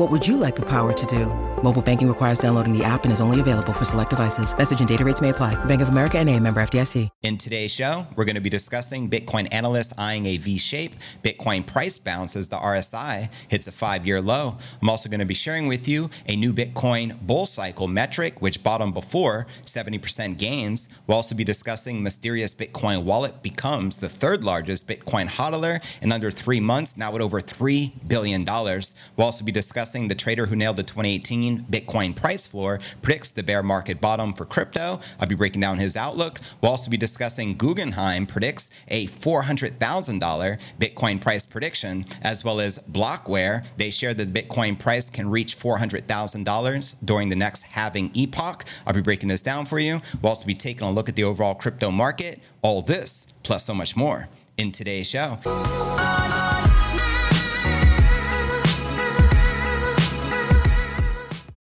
What 0.00 0.10
would 0.10 0.26
you 0.26 0.38
like 0.38 0.56
the 0.56 0.62
power 0.62 0.94
to 0.94 1.06
do? 1.06 1.26
Mobile 1.62 1.82
banking 1.82 2.08
requires 2.08 2.38
downloading 2.38 2.72
the 2.72 2.82
app 2.82 3.04
and 3.04 3.12
is 3.12 3.20
only 3.20 3.38
available 3.38 3.74
for 3.74 3.84
select 3.84 4.08
devices. 4.08 4.56
Message 4.56 4.78
and 4.78 4.88
data 4.88 5.04
rates 5.04 5.20
may 5.20 5.28
apply. 5.28 5.62
Bank 5.66 5.82
of 5.82 5.90
America 5.90 6.16
and 6.16 6.26
a 6.30 6.40
member 6.40 6.62
FDIC. 6.62 7.10
In 7.22 7.36
today's 7.36 7.70
show, 7.70 8.06
we're 8.16 8.24
going 8.24 8.34
to 8.34 8.40
be 8.40 8.48
discussing 8.48 9.10
Bitcoin 9.10 9.46
analysts 9.52 9.92
eyeing 9.98 10.24
a 10.24 10.38
V 10.38 10.56
shape, 10.56 10.94
Bitcoin 11.22 11.66
price 11.66 11.98
bounce 11.98 12.34
as 12.34 12.48
the 12.48 12.56
RSI 12.56 13.30
hits 13.48 13.66
a 13.66 13.72
five 13.72 14.06
year 14.06 14.22
low. 14.22 14.56
I'm 14.80 14.88
also 14.88 15.10
going 15.10 15.20
to 15.20 15.26
be 15.26 15.34
sharing 15.34 15.66
with 15.66 15.86
you 15.86 16.08
a 16.26 16.34
new 16.34 16.54
Bitcoin 16.54 17.20
bull 17.20 17.44
cycle 17.44 17.86
metric, 17.86 18.40
which 18.40 18.62
bottomed 18.62 18.94
before 18.94 19.46
70% 19.64 20.38
gains. 20.38 20.88
We'll 21.06 21.16
also 21.16 21.34
be 21.34 21.44
discussing 21.44 22.02
mysterious 22.02 22.54
Bitcoin 22.54 23.04
wallet 23.04 23.42
becomes 23.42 23.98
the 23.98 24.08
third 24.08 24.44
largest 24.44 24.88
Bitcoin 24.88 25.28
hodler 25.28 25.84
in 26.00 26.10
under 26.10 26.30
three 26.30 26.60
months, 26.60 26.96
now 26.96 27.14
at 27.14 27.20
over 27.20 27.42
$3 27.42 28.08
billion. 28.08 28.46
We'll 28.46 29.26
also 29.26 29.44
be 29.44 29.52
discussing 29.52 29.89
the 29.90 30.14
trader 30.14 30.46
who 30.46 30.54
nailed 30.54 30.76
the 30.76 30.82
2018 30.82 31.64
Bitcoin 31.64 32.14
price 32.14 32.46
floor 32.46 32.78
predicts 33.02 33.32
the 33.32 33.42
bear 33.42 33.62
market 33.62 34.00
bottom 34.00 34.32
for 34.32 34.46
crypto. 34.46 35.00
I'll 35.18 35.26
be 35.26 35.34
breaking 35.34 35.60
down 35.60 35.78
his 35.78 35.96
outlook. 35.96 36.38
We'll 36.60 36.70
also 36.70 36.90
be 36.90 36.96
discussing 36.96 37.56
Guggenheim 37.56 38.26
predicts 38.26 38.70
a 38.88 39.08
$400,000 39.08 40.60
Bitcoin 40.78 41.20
price 41.20 41.44
prediction, 41.44 42.06
as 42.22 42.44
well 42.44 42.60
as 42.60 42.78
Blockware. 42.90 43.66
They 43.76 43.90
share 43.90 44.14
that 44.14 44.32
the 44.32 44.42
Bitcoin 44.42 44.78
price 44.78 45.10
can 45.10 45.28
reach 45.28 45.58
$400,000 45.58 46.96
during 47.04 47.28
the 47.28 47.36
next 47.36 47.62
halving 47.62 48.10
epoch. 48.14 48.64
I'll 48.86 48.94
be 48.94 49.02
breaking 49.02 49.28
this 49.28 49.42
down 49.42 49.66
for 49.66 49.80
you. 49.80 50.00
We'll 50.22 50.30
also 50.30 50.46
be 50.46 50.54
taking 50.54 50.86
a 50.86 50.90
look 50.90 51.08
at 51.08 51.16
the 51.16 51.24
overall 51.24 51.56
crypto 51.56 51.90
market. 51.90 52.40
All 52.62 52.82
this, 52.82 53.26
plus 53.42 53.64
so 53.64 53.74
much 53.74 53.96
more, 53.96 54.28
in 54.56 54.70
today's 54.70 55.08
show. 55.08 55.38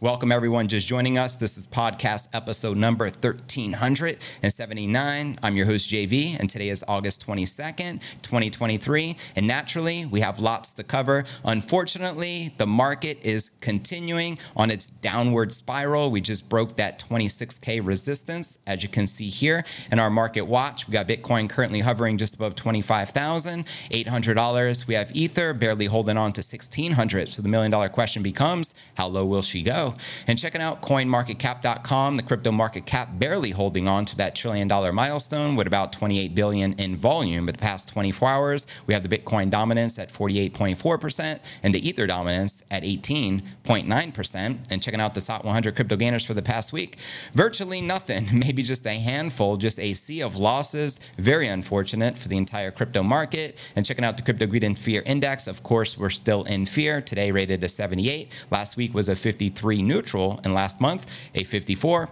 Welcome 0.00 0.30
everyone 0.30 0.68
just 0.68 0.86
joining 0.86 1.18
us. 1.18 1.34
This 1.34 1.58
is 1.58 1.66
podcast 1.66 2.28
episode 2.32 2.76
number 2.76 3.06
1379. 3.06 5.34
I'm 5.42 5.56
your 5.56 5.66
host 5.66 5.90
JV 5.90 6.38
and 6.38 6.48
today 6.48 6.68
is 6.68 6.84
August 6.86 7.26
22nd, 7.26 8.00
2023. 8.22 9.16
And 9.34 9.48
naturally, 9.48 10.06
we 10.06 10.20
have 10.20 10.38
lots 10.38 10.72
to 10.74 10.84
cover. 10.84 11.24
Unfortunately, 11.44 12.54
the 12.56 12.68
market 12.68 13.18
is 13.24 13.50
continuing 13.60 14.38
on 14.54 14.70
its 14.70 14.86
downward 14.86 15.52
spiral. 15.52 16.12
We 16.12 16.20
just 16.20 16.48
broke 16.48 16.76
that 16.76 17.00
26k 17.00 17.84
resistance 17.84 18.58
as 18.64 18.84
you 18.84 18.88
can 18.88 19.08
see 19.08 19.28
here 19.28 19.64
in 19.90 19.98
our 19.98 20.08
market 20.08 20.42
watch. 20.42 20.86
We 20.86 20.92
got 20.92 21.08
Bitcoin 21.08 21.50
currently 21.50 21.80
hovering 21.80 22.16
just 22.16 22.36
above 22.36 22.54
$25,800. 22.54 24.86
We 24.86 24.94
have 24.94 25.10
Ether 25.16 25.52
barely 25.52 25.86
holding 25.86 26.16
on 26.16 26.32
to 26.34 26.42
1600. 26.42 27.30
So 27.30 27.42
the 27.42 27.48
million 27.48 27.72
dollar 27.72 27.88
question 27.88 28.22
becomes 28.22 28.72
how 28.94 29.08
low 29.08 29.31
will 29.32 29.42
she 29.42 29.62
go? 29.62 29.94
And 30.26 30.38
checking 30.38 30.60
out 30.60 30.82
coinmarketcap.com, 30.82 32.16
the 32.16 32.22
crypto 32.22 32.52
market 32.52 32.84
cap 32.84 33.18
barely 33.18 33.50
holding 33.50 33.88
on 33.88 34.04
to 34.04 34.16
that 34.18 34.36
trillion 34.36 34.68
dollar 34.68 34.92
milestone 34.92 35.56
with 35.56 35.66
about 35.66 35.90
28 35.90 36.34
billion 36.34 36.74
in 36.74 36.94
volume. 36.94 37.46
But 37.46 37.56
the 37.56 37.62
past 37.62 37.88
24 37.88 38.28
hours, 38.28 38.66
we 38.86 38.92
have 38.92 39.08
the 39.08 39.18
Bitcoin 39.18 39.48
dominance 39.48 39.98
at 39.98 40.12
48.4% 40.12 41.40
and 41.62 41.74
the 41.74 41.88
Ether 41.88 42.06
dominance 42.06 42.62
at 42.70 42.82
18.9%. 42.82 44.66
And 44.70 44.82
checking 44.82 45.00
out 45.00 45.14
the 45.14 45.22
top 45.22 45.44
100 45.44 45.74
crypto 45.74 45.96
gainers 45.96 46.26
for 46.26 46.34
the 46.34 46.42
past 46.42 46.72
week, 46.74 46.98
virtually 47.32 47.80
nothing, 47.80 48.28
maybe 48.32 48.62
just 48.62 48.86
a 48.86 48.98
handful, 49.00 49.56
just 49.56 49.80
a 49.80 49.94
sea 49.94 50.20
of 50.20 50.36
losses. 50.36 51.00
Very 51.16 51.48
unfortunate 51.48 52.18
for 52.18 52.28
the 52.28 52.36
entire 52.36 52.70
crypto 52.70 53.02
market. 53.02 53.56
And 53.74 53.86
checking 53.86 54.04
out 54.04 54.18
the 54.18 54.22
crypto 54.22 54.46
greed 54.46 54.62
and 54.62 54.78
fear 54.78 55.02
index, 55.06 55.46
of 55.46 55.62
course, 55.62 55.96
we're 55.96 56.10
still 56.10 56.44
in 56.44 56.66
fear. 56.66 57.00
Today 57.00 57.30
rated 57.30 57.64
a 57.64 57.68
78. 57.68 58.30
Last 58.50 58.76
week 58.76 58.92
was 58.92 59.08
a 59.08 59.16
53 59.22 59.82
neutral, 59.82 60.40
and 60.44 60.52
last 60.52 60.80
month 60.80 61.10
a 61.34 61.44
54 61.44 62.10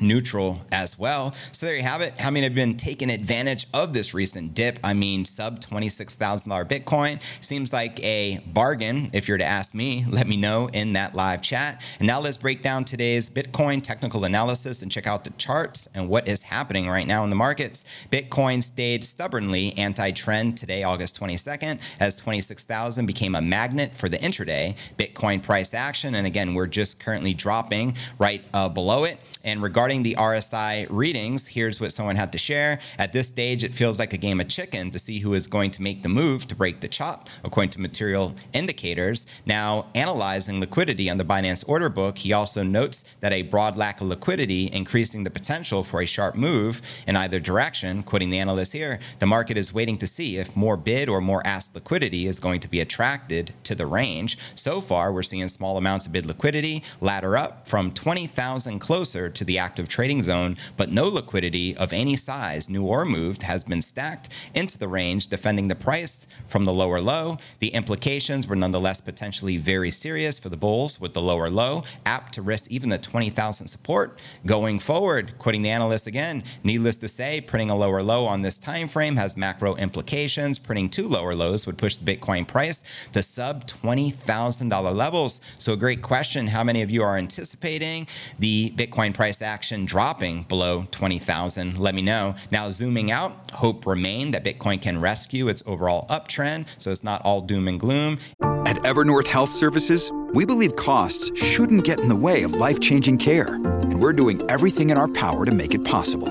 neutral 0.00 0.60
as 0.72 0.98
well. 0.98 1.34
So 1.52 1.66
there 1.66 1.76
you 1.76 1.82
have 1.82 2.00
it. 2.00 2.20
How 2.20 2.30
many 2.30 2.44
have 2.44 2.54
been 2.54 2.76
taking 2.76 3.10
advantage 3.10 3.66
of 3.72 3.92
this 3.92 4.14
recent 4.14 4.54
dip? 4.54 4.78
I 4.84 4.94
mean, 4.94 5.24
sub 5.24 5.60
$26,000 5.60 6.64
Bitcoin 6.66 7.20
seems 7.40 7.72
like 7.72 8.02
a 8.02 8.38
bargain. 8.46 9.08
If 9.12 9.28
you're 9.28 9.38
to 9.38 9.44
ask 9.44 9.74
me, 9.74 10.04
let 10.08 10.26
me 10.26 10.36
know 10.36 10.68
in 10.68 10.92
that 10.94 11.14
live 11.14 11.42
chat. 11.42 11.82
And 11.98 12.06
now 12.06 12.20
let's 12.20 12.36
break 12.36 12.62
down 12.62 12.84
today's 12.84 13.30
Bitcoin 13.30 13.82
technical 13.82 14.24
analysis 14.24 14.82
and 14.82 14.90
check 14.90 15.06
out 15.06 15.24
the 15.24 15.30
charts 15.30 15.88
and 15.94 16.08
what 16.08 16.28
is 16.28 16.42
happening 16.42 16.88
right 16.88 17.06
now 17.06 17.24
in 17.24 17.30
the 17.30 17.36
markets. 17.36 17.84
Bitcoin 18.10 18.62
stayed 18.62 19.04
stubbornly 19.04 19.76
anti-trend 19.78 20.56
today, 20.56 20.82
August 20.82 21.18
22nd, 21.20 21.80
as 22.00 22.16
26,000 22.16 23.06
became 23.06 23.34
a 23.34 23.42
magnet 23.42 23.94
for 23.94 24.08
the 24.08 24.18
intraday 24.18 24.76
Bitcoin 24.98 25.42
price 25.42 25.74
action. 25.74 26.14
And 26.14 26.26
again, 26.26 26.54
we're 26.54 26.66
just 26.66 27.00
currently 27.00 27.34
dropping 27.34 27.96
right 28.18 28.42
uh, 28.52 28.68
below 28.68 29.04
it. 29.04 29.18
And 29.44 29.62
regarding 29.62 29.85
regarding 29.86 30.02
the 30.02 30.16
RSI 30.16 30.88
readings, 30.90 31.46
here's 31.46 31.80
what 31.80 31.92
someone 31.92 32.16
had 32.16 32.32
to 32.32 32.38
share. 32.38 32.80
At 32.98 33.12
this 33.12 33.28
stage, 33.28 33.62
it 33.62 33.72
feels 33.72 34.00
like 34.00 34.12
a 34.12 34.16
game 34.16 34.40
of 34.40 34.48
chicken 34.48 34.90
to 34.90 34.98
see 34.98 35.20
who 35.20 35.32
is 35.32 35.46
going 35.46 35.70
to 35.70 35.80
make 35.80 36.02
the 36.02 36.08
move 36.08 36.48
to 36.48 36.56
break 36.56 36.80
the 36.80 36.88
chop, 36.88 37.28
according 37.44 37.70
to 37.70 37.80
material 37.80 38.34
indicators. 38.52 39.28
Now, 39.46 39.86
analyzing 39.94 40.58
liquidity 40.58 41.08
on 41.08 41.18
the 41.18 41.24
Binance 41.24 41.62
order 41.68 41.88
book, 41.88 42.18
he 42.18 42.32
also 42.32 42.64
notes 42.64 43.04
that 43.20 43.32
a 43.32 43.42
broad 43.42 43.76
lack 43.76 44.00
of 44.00 44.08
liquidity 44.08 44.68
increasing 44.72 45.22
the 45.22 45.30
potential 45.30 45.84
for 45.84 46.02
a 46.02 46.06
sharp 46.06 46.34
move 46.34 46.82
in 47.06 47.14
either 47.14 47.38
direction. 47.38 48.02
Quoting 48.02 48.30
the 48.30 48.40
analyst 48.40 48.72
here, 48.72 48.98
the 49.20 49.26
market 49.26 49.56
is 49.56 49.72
waiting 49.72 49.98
to 49.98 50.08
see 50.08 50.36
if 50.36 50.56
more 50.56 50.76
bid 50.76 51.08
or 51.08 51.20
more 51.20 51.46
asked 51.46 51.76
liquidity 51.76 52.26
is 52.26 52.40
going 52.40 52.58
to 52.58 52.66
be 52.66 52.80
attracted 52.80 53.54
to 53.62 53.76
the 53.76 53.86
range. 53.86 54.36
So 54.56 54.80
far, 54.80 55.12
we're 55.12 55.22
seeing 55.22 55.46
small 55.46 55.78
amounts 55.78 56.06
of 56.06 56.12
bid 56.12 56.26
liquidity 56.26 56.82
ladder 57.00 57.36
up 57.36 57.68
from 57.68 57.92
20,000 57.92 58.80
closer 58.80 59.30
to 59.30 59.44
the 59.44 59.58
active 59.58 59.75
active 59.76 59.88
trading 59.90 60.22
zone, 60.22 60.56
but 60.78 60.90
no 60.90 61.06
liquidity 61.06 61.76
of 61.76 61.92
any 61.92 62.16
size, 62.16 62.70
new 62.70 62.82
or 62.84 63.04
moved, 63.04 63.42
has 63.42 63.62
been 63.62 63.82
stacked 63.82 64.30
into 64.54 64.78
the 64.78 64.88
range, 64.88 65.28
defending 65.28 65.68
the 65.68 65.74
price 65.74 66.26
from 66.48 66.64
the 66.64 66.72
lower 66.72 66.98
low. 66.98 67.36
The 67.58 67.68
implications 67.74 68.48
were 68.48 68.56
nonetheless 68.56 69.02
potentially 69.02 69.58
very 69.58 69.90
serious 69.90 70.38
for 70.38 70.48
the 70.48 70.56
bulls 70.56 70.98
with 70.98 71.12
the 71.12 71.20
lower 71.20 71.50
low, 71.50 71.84
apt 72.06 72.32
to 72.32 72.40
risk 72.40 72.70
even 72.70 72.88
the 72.88 72.96
20,000 72.96 73.66
support 73.66 74.18
going 74.46 74.78
forward. 74.78 75.36
Quoting 75.36 75.60
the 75.60 75.68
analyst 75.68 76.06
again, 76.06 76.42
needless 76.64 76.96
to 76.96 77.06
say, 77.08 77.42
printing 77.42 77.68
a 77.68 77.76
lower 77.76 78.02
low 78.02 78.24
on 78.24 78.40
this 78.40 78.58
time 78.58 78.88
frame 78.88 79.16
has 79.16 79.36
macro 79.36 79.76
implications. 79.76 80.58
Printing 80.58 80.88
two 80.88 81.06
lower 81.06 81.34
lows 81.34 81.66
would 81.66 81.76
push 81.76 81.96
the 81.96 82.16
Bitcoin 82.16 82.48
price 82.48 82.80
to 83.12 83.22
sub 83.22 83.66
$20,000 83.66 84.96
levels. 84.96 85.42
So, 85.58 85.74
a 85.74 85.76
great 85.76 86.00
question 86.00 86.46
how 86.46 86.64
many 86.64 86.80
of 86.80 86.90
you 86.90 87.02
are 87.02 87.18
anticipating 87.18 88.06
the 88.38 88.70
Bitcoin 88.74 89.12
price 89.12 89.42
action? 89.42 89.65
Action 89.66 89.84
dropping 89.84 90.44
below 90.44 90.86
20,000, 90.92 91.76
let 91.76 91.92
me 91.92 92.00
know. 92.00 92.36
Now, 92.52 92.70
zooming 92.70 93.10
out, 93.10 93.50
hope 93.50 93.84
remain 93.84 94.30
that 94.30 94.44
Bitcoin 94.44 94.80
can 94.80 95.00
rescue 95.00 95.48
its 95.48 95.60
overall 95.66 96.06
uptrend, 96.08 96.68
so 96.78 96.92
it's 96.92 97.02
not 97.02 97.20
all 97.22 97.40
doom 97.40 97.66
and 97.66 97.80
gloom. 97.80 98.18
At 98.40 98.76
Evernorth 98.84 99.26
Health 99.26 99.50
Services, 99.50 100.12
we 100.32 100.44
believe 100.44 100.76
costs 100.76 101.36
shouldn't 101.36 101.82
get 101.82 101.98
in 101.98 102.08
the 102.08 102.14
way 102.14 102.44
of 102.44 102.52
life 102.52 102.78
changing 102.78 103.18
care, 103.18 103.54
and 103.54 104.00
we're 104.00 104.12
doing 104.12 104.40
everything 104.48 104.90
in 104.90 104.98
our 104.98 105.08
power 105.08 105.44
to 105.44 105.52
make 105.52 105.74
it 105.74 105.84
possible 105.84 106.28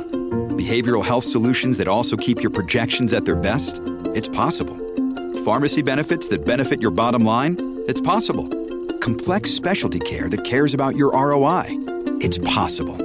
Behavioral 0.56 1.04
health 1.04 1.26
solutions 1.26 1.78
that 1.78 1.90
also 1.90 2.16
keep 2.16 2.42
your 2.42 2.52
projections 2.52 3.12
at 3.12 3.26
their 3.26 3.36
best? 3.36 3.82
It's 4.16 4.30
possible. 4.30 4.78
Pharmacy 5.44 5.82
benefits 5.82 6.30
that 6.30 6.46
benefit 6.46 6.82
your 6.82 6.92
bottom 6.92 7.26
line? 7.26 7.58
It's 7.90 8.00
possible. 8.00 8.48
Complex 9.00 9.52
specialty 9.52 10.00
care 10.00 10.30
that 10.30 10.46
cares 10.46 10.74
about 10.74 10.96
your 10.96 11.12
ROI? 11.12 11.66
It's 12.22 12.38
possible. 12.38 13.05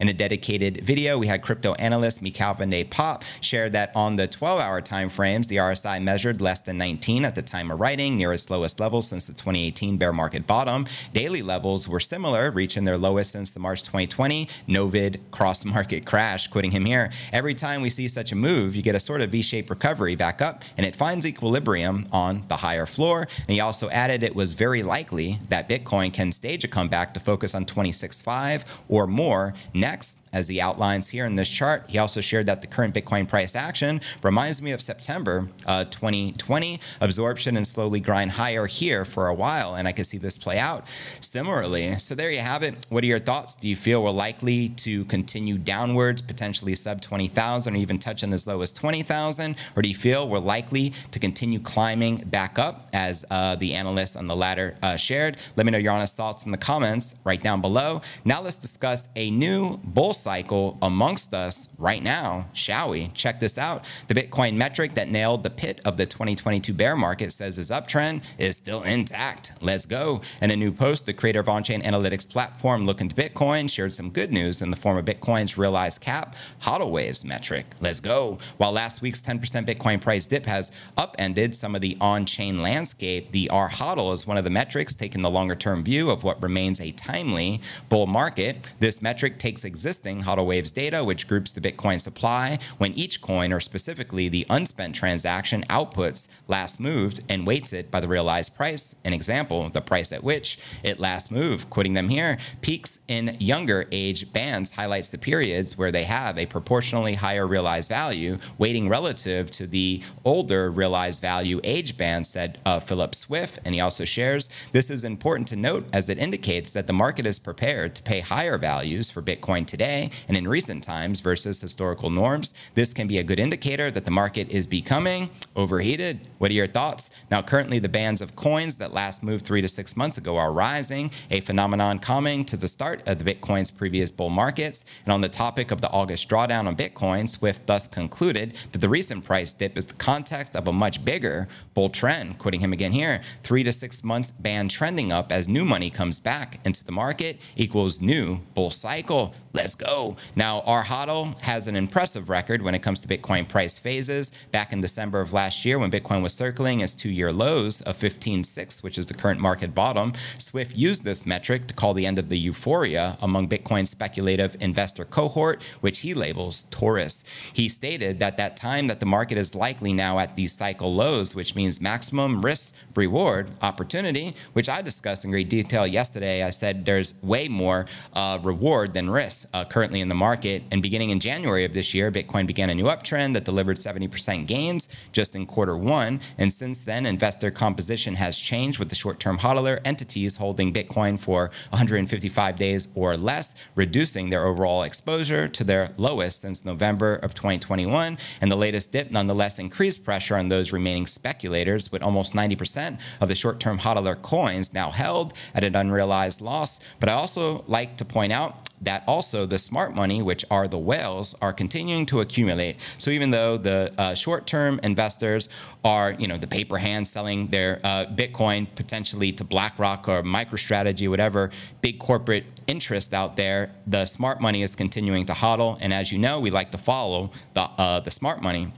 In 0.00 0.08
a 0.08 0.12
dedicated 0.12 0.84
video, 0.84 1.18
we 1.18 1.26
had 1.26 1.42
crypto 1.42 1.74
analyst 1.74 2.22
Michaël 2.22 2.56
van 2.56 2.70
de 2.70 2.84
Poppe 2.84 3.24
share 3.40 3.68
that 3.70 3.90
on 3.96 4.14
the 4.14 4.28
12-hour 4.28 4.80
time 4.82 5.08
frames, 5.08 5.48
the 5.48 5.56
RSI 5.56 6.00
measured 6.00 6.40
less 6.40 6.60
than 6.60 6.76
19 6.76 7.24
at 7.24 7.34
the 7.34 7.42
time 7.42 7.68
of 7.68 7.80
writing, 7.80 8.16
near 8.16 8.32
its 8.32 8.48
lowest 8.48 8.78
level 8.78 9.02
since 9.02 9.26
the 9.26 9.32
2018 9.32 9.96
bear 9.96 10.12
market 10.12 10.46
bottom. 10.46 10.86
Daily 11.12 11.42
levels 11.42 11.88
were 11.88 11.98
similar, 11.98 12.52
reaching 12.52 12.84
their 12.84 12.96
lowest 12.96 13.32
since 13.32 13.50
the 13.50 13.58
March 13.58 13.82
2020 13.82 14.48
COVID 14.68 15.32
cross-market 15.32 16.06
crash. 16.06 16.46
quitting 16.46 16.70
him 16.70 16.84
here, 16.84 17.10
every 17.32 17.56
time 17.56 17.82
we 17.82 17.90
see 17.90 18.06
such 18.06 18.30
a 18.30 18.36
move, 18.36 18.76
you 18.76 18.82
get 18.82 18.94
a 18.94 19.00
sort 19.00 19.20
of 19.20 19.32
V-shaped 19.32 19.68
recovery 19.68 20.14
back 20.14 20.40
up, 20.40 20.62
and 20.76 20.86
it 20.86 20.94
finds 20.94 21.26
equilibrium 21.26 22.06
on 22.12 22.44
the 22.46 22.58
higher 22.58 22.86
floor. 22.86 23.22
And 23.36 23.48
he 23.48 23.58
also 23.58 23.90
added 23.90 24.22
it 24.22 24.36
was 24.36 24.52
very 24.52 24.84
likely 24.84 25.40
that 25.48 25.68
Bitcoin 25.68 26.12
can 26.12 26.30
stage 26.30 26.62
a 26.62 26.68
comeback 26.68 27.14
to 27.14 27.18
focus 27.18 27.52
on 27.52 27.64
26.5 27.64 28.62
or 28.88 29.08
more 29.08 29.54
next 29.88 30.18
as 30.32 30.46
the 30.46 30.60
outlines 30.60 31.08
here 31.08 31.26
in 31.26 31.36
this 31.36 31.48
chart. 31.48 31.84
He 31.88 31.98
also 31.98 32.20
shared 32.20 32.46
that 32.46 32.60
the 32.60 32.66
current 32.66 32.94
Bitcoin 32.94 33.28
price 33.28 33.56
action 33.56 34.00
reminds 34.22 34.62
me 34.62 34.72
of 34.72 34.80
September 34.80 35.48
uh, 35.66 35.84
2020 35.84 36.80
absorption 37.00 37.56
and 37.56 37.66
slowly 37.66 38.00
grind 38.00 38.32
higher 38.32 38.66
here 38.66 39.04
for 39.04 39.28
a 39.28 39.34
while. 39.34 39.74
And 39.74 39.88
I 39.88 39.92
can 39.92 40.04
see 40.04 40.18
this 40.18 40.36
play 40.36 40.58
out 40.58 40.86
similarly. 41.20 41.98
So 41.98 42.14
there 42.14 42.30
you 42.30 42.40
have 42.40 42.62
it. 42.62 42.86
What 42.88 43.02
are 43.04 43.06
your 43.06 43.18
thoughts? 43.18 43.56
Do 43.56 43.68
you 43.68 43.76
feel 43.76 44.02
we're 44.02 44.10
likely 44.10 44.70
to 44.70 45.04
continue 45.06 45.58
downwards, 45.58 46.22
potentially 46.22 46.74
sub 46.74 47.00
20,000 47.00 47.74
or 47.74 47.76
even 47.76 47.98
touching 47.98 48.32
as 48.32 48.46
low 48.46 48.60
as 48.60 48.72
20,000? 48.72 49.56
Or 49.76 49.82
do 49.82 49.88
you 49.88 49.94
feel 49.94 50.28
we're 50.28 50.38
likely 50.38 50.92
to 51.10 51.18
continue 51.18 51.60
climbing 51.60 52.16
back 52.26 52.58
up 52.58 52.88
as 52.92 53.24
uh, 53.30 53.56
the 53.56 53.74
analysts 53.74 54.16
on 54.16 54.26
the 54.26 54.36
ladder 54.36 54.76
uh, 54.82 54.96
shared? 54.96 55.36
Let 55.56 55.66
me 55.66 55.72
know 55.72 55.78
your 55.78 55.92
honest 55.92 56.16
thoughts 56.16 56.44
in 56.44 56.52
the 56.52 56.58
comments 56.58 57.16
right 57.24 57.42
down 57.42 57.60
below. 57.60 58.02
Now 58.24 58.42
let's 58.42 58.58
discuss 58.58 59.08
a 59.16 59.30
new 59.30 59.78
bull 59.84 60.14
cycle 60.18 60.78
amongst 60.82 61.32
us 61.32 61.68
right 61.78 62.02
now, 62.02 62.48
shall 62.52 62.90
we? 62.90 63.08
Check 63.08 63.38
this 63.38 63.58
out. 63.58 63.84
The 64.08 64.14
Bitcoin 64.14 64.56
metric 64.56 64.94
that 64.94 65.08
nailed 65.08 65.44
the 65.44 65.50
pit 65.50 65.80
of 65.84 65.96
the 65.96 66.06
2022 66.06 66.74
bear 66.74 66.96
market 66.96 67.32
says 67.32 67.56
his 67.56 67.70
uptrend 67.70 68.24
is 68.38 68.56
still 68.56 68.82
intact. 68.82 69.52
Let's 69.60 69.86
go. 69.86 70.22
In 70.42 70.50
a 70.50 70.56
new 70.56 70.72
post, 70.72 71.06
the 71.06 71.12
creator 71.12 71.40
of 71.40 71.48
on-chain 71.48 71.82
analytics 71.82 72.28
platform 72.28 72.88
Look 72.88 73.02
into 73.02 73.14
Bitcoin 73.14 73.70
shared 73.70 73.92
some 73.92 74.08
good 74.08 74.32
news 74.32 74.62
in 74.62 74.70
the 74.70 74.76
form 74.76 74.96
of 74.96 75.04
Bitcoin's 75.04 75.58
realized 75.58 76.00
cap 76.00 76.34
HODL 76.62 76.90
waves 76.90 77.22
metric. 77.22 77.66
Let's 77.82 78.00
go. 78.00 78.38
While 78.56 78.72
last 78.72 79.02
week's 79.02 79.20
10% 79.20 79.40
Bitcoin 79.66 80.00
price 80.00 80.26
dip 80.26 80.46
has 80.46 80.72
upended 80.96 81.54
some 81.54 81.74
of 81.74 81.82
the 81.82 81.98
on-chain 82.00 82.62
landscape, 82.62 83.30
the 83.32 83.50
R 83.50 83.68
HODL 83.68 84.14
is 84.14 84.26
one 84.26 84.38
of 84.38 84.44
the 84.44 84.50
metrics 84.50 84.94
taking 84.94 85.20
the 85.20 85.28
longer-term 85.30 85.84
view 85.84 86.08
of 86.08 86.24
what 86.24 86.42
remains 86.42 86.80
a 86.80 86.92
timely 86.92 87.60
bull 87.90 88.06
market. 88.06 88.72
This 88.78 89.02
metric 89.02 89.38
takes 89.38 89.66
existing 89.66 90.07
HODL 90.16 90.46
Waves 90.46 90.72
data, 90.72 91.04
which 91.04 91.28
groups 91.28 91.52
the 91.52 91.60
Bitcoin 91.60 92.00
supply 92.00 92.58
when 92.78 92.92
each 92.94 93.20
coin, 93.20 93.52
or 93.52 93.60
specifically 93.60 94.28
the 94.28 94.46
unspent 94.50 94.94
transaction, 94.94 95.64
outputs 95.68 96.28
last 96.46 96.80
moved 96.80 97.20
and 97.28 97.46
weights 97.46 97.72
it 97.72 97.90
by 97.90 98.00
the 98.00 98.08
realized 98.08 98.56
price. 98.56 98.96
An 99.04 99.12
example, 99.12 99.68
the 99.68 99.80
price 99.80 100.12
at 100.12 100.24
which 100.24 100.58
it 100.82 100.98
last 100.98 101.30
moved. 101.30 101.68
Quoting 101.70 101.92
them 101.92 102.08
here, 102.08 102.38
peaks 102.62 103.00
in 103.08 103.36
younger 103.38 103.86
age 103.92 104.32
bands 104.32 104.72
highlights 104.72 105.10
the 105.10 105.18
periods 105.18 105.76
where 105.76 105.92
they 105.92 106.04
have 106.04 106.38
a 106.38 106.46
proportionally 106.46 107.14
higher 107.14 107.46
realized 107.46 107.88
value, 107.88 108.38
weighting 108.56 108.88
relative 108.88 109.50
to 109.50 109.66
the 109.66 110.02
older 110.24 110.70
realized 110.70 111.20
value 111.20 111.60
age 111.64 111.96
band, 111.96 112.26
said 112.26 112.60
uh, 112.64 112.80
Philip 112.80 113.14
Swift. 113.14 113.58
And 113.64 113.74
he 113.74 113.80
also 113.80 114.04
shares 114.04 114.48
this 114.72 114.90
is 114.90 115.04
important 115.04 115.48
to 115.48 115.56
note 115.56 115.86
as 115.92 116.08
it 116.08 116.18
indicates 116.18 116.72
that 116.72 116.86
the 116.86 116.92
market 116.92 117.26
is 117.26 117.38
prepared 117.38 117.94
to 117.96 118.02
pay 118.02 118.20
higher 118.20 118.58
values 118.58 119.10
for 119.10 119.22
Bitcoin 119.22 119.66
today 119.66 119.97
and 120.28 120.36
in 120.36 120.46
recent 120.46 120.82
times 120.82 121.20
versus 121.20 121.60
historical 121.60 122.10
norms. 122.10 122.54
This 122.74 122.94
can 122.94 123.06
be 123.06 123.18
a 123.18 123.24
good 123.24 123.38
indicator 123.38 123.90
that 123.90 124.04
the 124.04 124.10
market 124.10 124.48
is 124.50 124.66
becoming 124.66 125.30
overheated. 125.56 126.28
What 126.38 126.50
are 126.50 126.54
your 126.54 126.66
thoughts? 126.66 127.10
Now, 127.30 127.42
currently, 127.42 127.78
the 127.78 127.88
bands 127.88 128.20
of 128.20 128.36
coins 128.36 128.76
that 128.76 128.92
last 128.92 129.22
moved 129.22 129.44
three 129.44 129.62
to 129.62 129.68
six 129.68 129.96
months 129.96 130.18
ago 130.18 130.36
are 130.36 130.52
rising, 130.52 131.10
a 131.30 131.40
phenomenon 131.40 131.98
coming 131.98 132.44
to 132.46 132.56
the 132.56 132.68
start 132.68 133.02
of 133.06 133.18
the 133.18 133.34
Bitcoin's 133.34 133.70
previous 133.70 134.10
bull 134.10 134.30
markets. 134.30 134.84
And 135.04 135.12
on 135.12 135.20
the 135.20 135.28
topic 135.28 135.70
of 135.70 135.80
the 135.80 135.90
August 135.90 136.28
drawdown 136.28 136.66
on 136.66 136.76
Bitcoin, 136.76 137.28
Swift 137.28 137.66
thus 137.66 137.88
concluded 137.88 138.56
that 138.72 138.80
the 138.80 138.88
recent 138.88 139.24
price 139.24 139.52
dip 139.52 139.76
is 139.78 139.86
the 139.86 139.94
context 139.94 140.54
of 140.54 140.68
a 140.68 140.72
much 140.72 141.04
bigger 141.04 141.48
bull 141.74 141.90
trend. 141.90 142.38
Quoting 142.38 142.60
him 142.60 142.72
again 142.72 142.92
here, 142.92 143.20
three 143.42 143.64
to 143.64 143.72
six 143.72 144.04
months 144.04 144.30
band 144.30 144.70
trending 144.70 145.10
up 145.12 145.32
as 145.32 145.48
new 145.48 145.64
money 145.64 145.90
comes 145.90 146.18
back 146.18 146.60
into 146.64 146.84
the 146.84 146.92
market 146.92 147.40
equals 147.56 148.00
new 148.00 148.40
bull 148.54 148.70
cycle. 148.70 149.34
Let's 149.52 149.74
go. 149.74 149.87
Oh, 149.90 150.16
now, 150.36 150.60
R 150.66 150.84
HODL 150.84 151.40
has 151.40 151.66
an 151.66 151.74
impressive 151.74 152.28
record 152.28 152.60
when 152.60 152.74
it 152.74 152.82
comes 152.82 153.00
to 153.00 153.08
Bitcoin 153.08 153.48
price 153.48 153.78
phases. 153.78 154.32
Back 154.50 154.74
in 154.74 154.82
December 154.82 155.18
of 155.22 155.32
last 155.32 155.64
year, 155.64 155.78
when 155.78 155.90
Bitcoin 155.90 156.22
was 156.22 156.34
circling 156.34 156.80
its 156.80 156.94
two 156.94 157.08
year 157.08 157.32
lows 157.32 157.80
of 157.80 157.96
15.6, 157.96 158.82
which 158.82 158.98
is 158.98 159.06
the 159.06 159.14
current 159.14 159.40
market 159.40 159.74
bottom, 159.74 160.12
Swift 160.36 160.76
used 160.76 161.04
this 161.04 161.24
metric 161.24 161.68
to 161.68 161.74
call 161.74 161.94
the 161.94 162.04
end 162.04 162.18
of 162.18 162.28
the 162.28 162.38
euphoria 162.38 163.16
among 163.22 163.48
Bitcoin's 163.48 163.88
speculative 163.88 164.58
investor 164.60 165.06
cohort, 165.06 165.62
which 165.80 166.00
he 166.00 166.12
labels 166.12 166.66
Taurus. 166.70 167.24
He 167.54 167.66
stated 167.70 168.18
that 168.18 168.36
that 168.36 168.58
time 168.58 168.88
that 168.88 169.00
the 169.00 169.06
market 169.06 169.38
is 169.38 169.54
likely 169.54 169.94
now 169.94 170.18
at 170.18 170.36
these 170.36 170.52
cycle 170.52 170.94
lows, 170.94 171.34
which 171.34 171.54
means 171.54 171.80
maximum 171.80 172.40
risk 172.40 172.74
reward 172.94 173.52
opportunity, 173.62 174.34
which 174.52 174.68
I 174.68 174.82
discussed 174.82 175.24
in 175.24 175.30
great 175.30 175.48
detail 175.48 175.86
yesterday. 175.86 176.42
I 176.42 176.50
said 176.50 176.84
there's 176.84 177.14
way 177.22 177.48
more 177.48 177.86
uh, 178.12 178.38
reward 178.42 178.92
than 178.92 179.08
risk 179.08 179.48
uh, 179.54 179.64
currently 179.78 180.00
in 180.00 180.08
the 180.08 180.14
market. 180.16 180.64
And 180.72 180.82
beginning 180.82 181.10
in 181.10 181.20
January 181.20 181.64
of 181.64 181.70
this 181.70 181.94
year, 181.94 182.10
Bitcoin 182.10 182.48
began 182.48 182.68
a 182.68 182.74
new 182.74 182.86
uptrend 182.86 183.34
that 183.34 183.44
delivered 183.44 183.76
70% 183.76 184.44
gains 184.48 184.88
just 185.12 185.36
in 185.36 185.46
quarter 185.46 185.76
one. 185.76 186.20
And 186.36 186.52
since 186.52 186.82
then, 186.82 187.06
investor 187.06 187.52
composition 187.52 188.16
has 188.16 188.36
changed 188.36 188.80
with 188.80 188.88
the 188.88 188.96
short 188.96 189.20
term 189.20 189.38
hodler 189.38 189.78
entities 189.84 190.38
holding 190.38 190.72
Bitcoin 190.72 191.16
for 191.16 191.52
155 191.70 192.56
days 192.56 192.88
or 192.96 193.16
less, 193.16 193.54
reducing 193.76 194.30
their 194.30 194.46
overall 194.46 194.82
exposure 194.82 195.46
to 195.46 195.62
their 195.62 195.90
lowest 195.96 196.40
since 196.40 196.64
November 196.64 197.14
of 197.14 197.34
2021. 197.34 198.18
And 198.40 198.50
the 198.50 198.56
latest 198.56 198.90
dip 198.90 199.12
nonetheless 199.12 199.60
increased 199.60 200.02
pressure 200.02 200.34
on 200.34 200.48
those 200.48 200.72
remaining 200.72 201.06
speculators, 201.06 201.92
with 201.92 202.02
almost 202.02 202.34
90% 202.34 202.98
of 203.20 203.28
the 203.28 203.36
short 203.36 203.60
term 203.60 203.78
hodler 203.78 204.20
coins 204.20 204.74
now 204.74 204.90
held 204.90 205.34
at 205.54 205.62
an 205.62 205.76
unrealized 205.76 206.40
loss. 206.40 206.80
But 206.98 207.08
I 207.08 207.12
also 207.12 207.62
like 207.68 207.96
to 207.98 208.04
point 208.04 208.32
out 208.32 208.67
that 208.82 209.04
also 209.06 209.46
the 209.46 209.58
smart 209.58 209.94
money, 209.94 210.22
which 210.22 210.44
are 210.50 210.68
the 210.68 210.78
whales, 210.78 211.34
are 211.40 211.52
continuing 211.52 212.06
to 212.06 212.20
accumulate. 212.20 212.76
So 212.98 213.10
even 213.10 213.30
though 213.30 213.56
the 213.56 213.92
uh, 213.98 214.14
short-term 214.14 214.80
investors 214.82 215.48
are, 215.84 216.12
you 216.12 216.26
know, 216.26 216.36
the 216.36 216.46
paper 216.46 216.78
hands 216.78 217.10
selling 217.10 217.48
their 217.48 217.80
uh, 217.82 218.06
Bitcoin 218.06 218.66
potentially 218.74 219.32
to 219.32 219.44
BlackRock 219.44 220.08
or 220.08 220.22
MicroStrategy, 220.22 221.08
whatever 221.08 221.50
big 221.80 221.98
corporate 221.98 222.44
interest 222.66 223.14
out 223.14 223.36
there, 223.36 223.72
the 223.86 224.04
smart 224.04 224.40
money 224.40 224.62
is 224.62 224.74
continuing 224.76 225.24
to 225.26 225.32
hodl. 225.32 225.78
And 225.80 225.92
as 225.92 226.12
you 226.12 226.18
know, 226.18 226.40
we 226.40 226.50
like 226.50 226.70
to 226.72 226.78
follow 226.78 227.30
the 227.54 227.62
uh, 227.62 228.00
the 228.00 228.10
smart 228.10 228.42
money. 228.42 228.72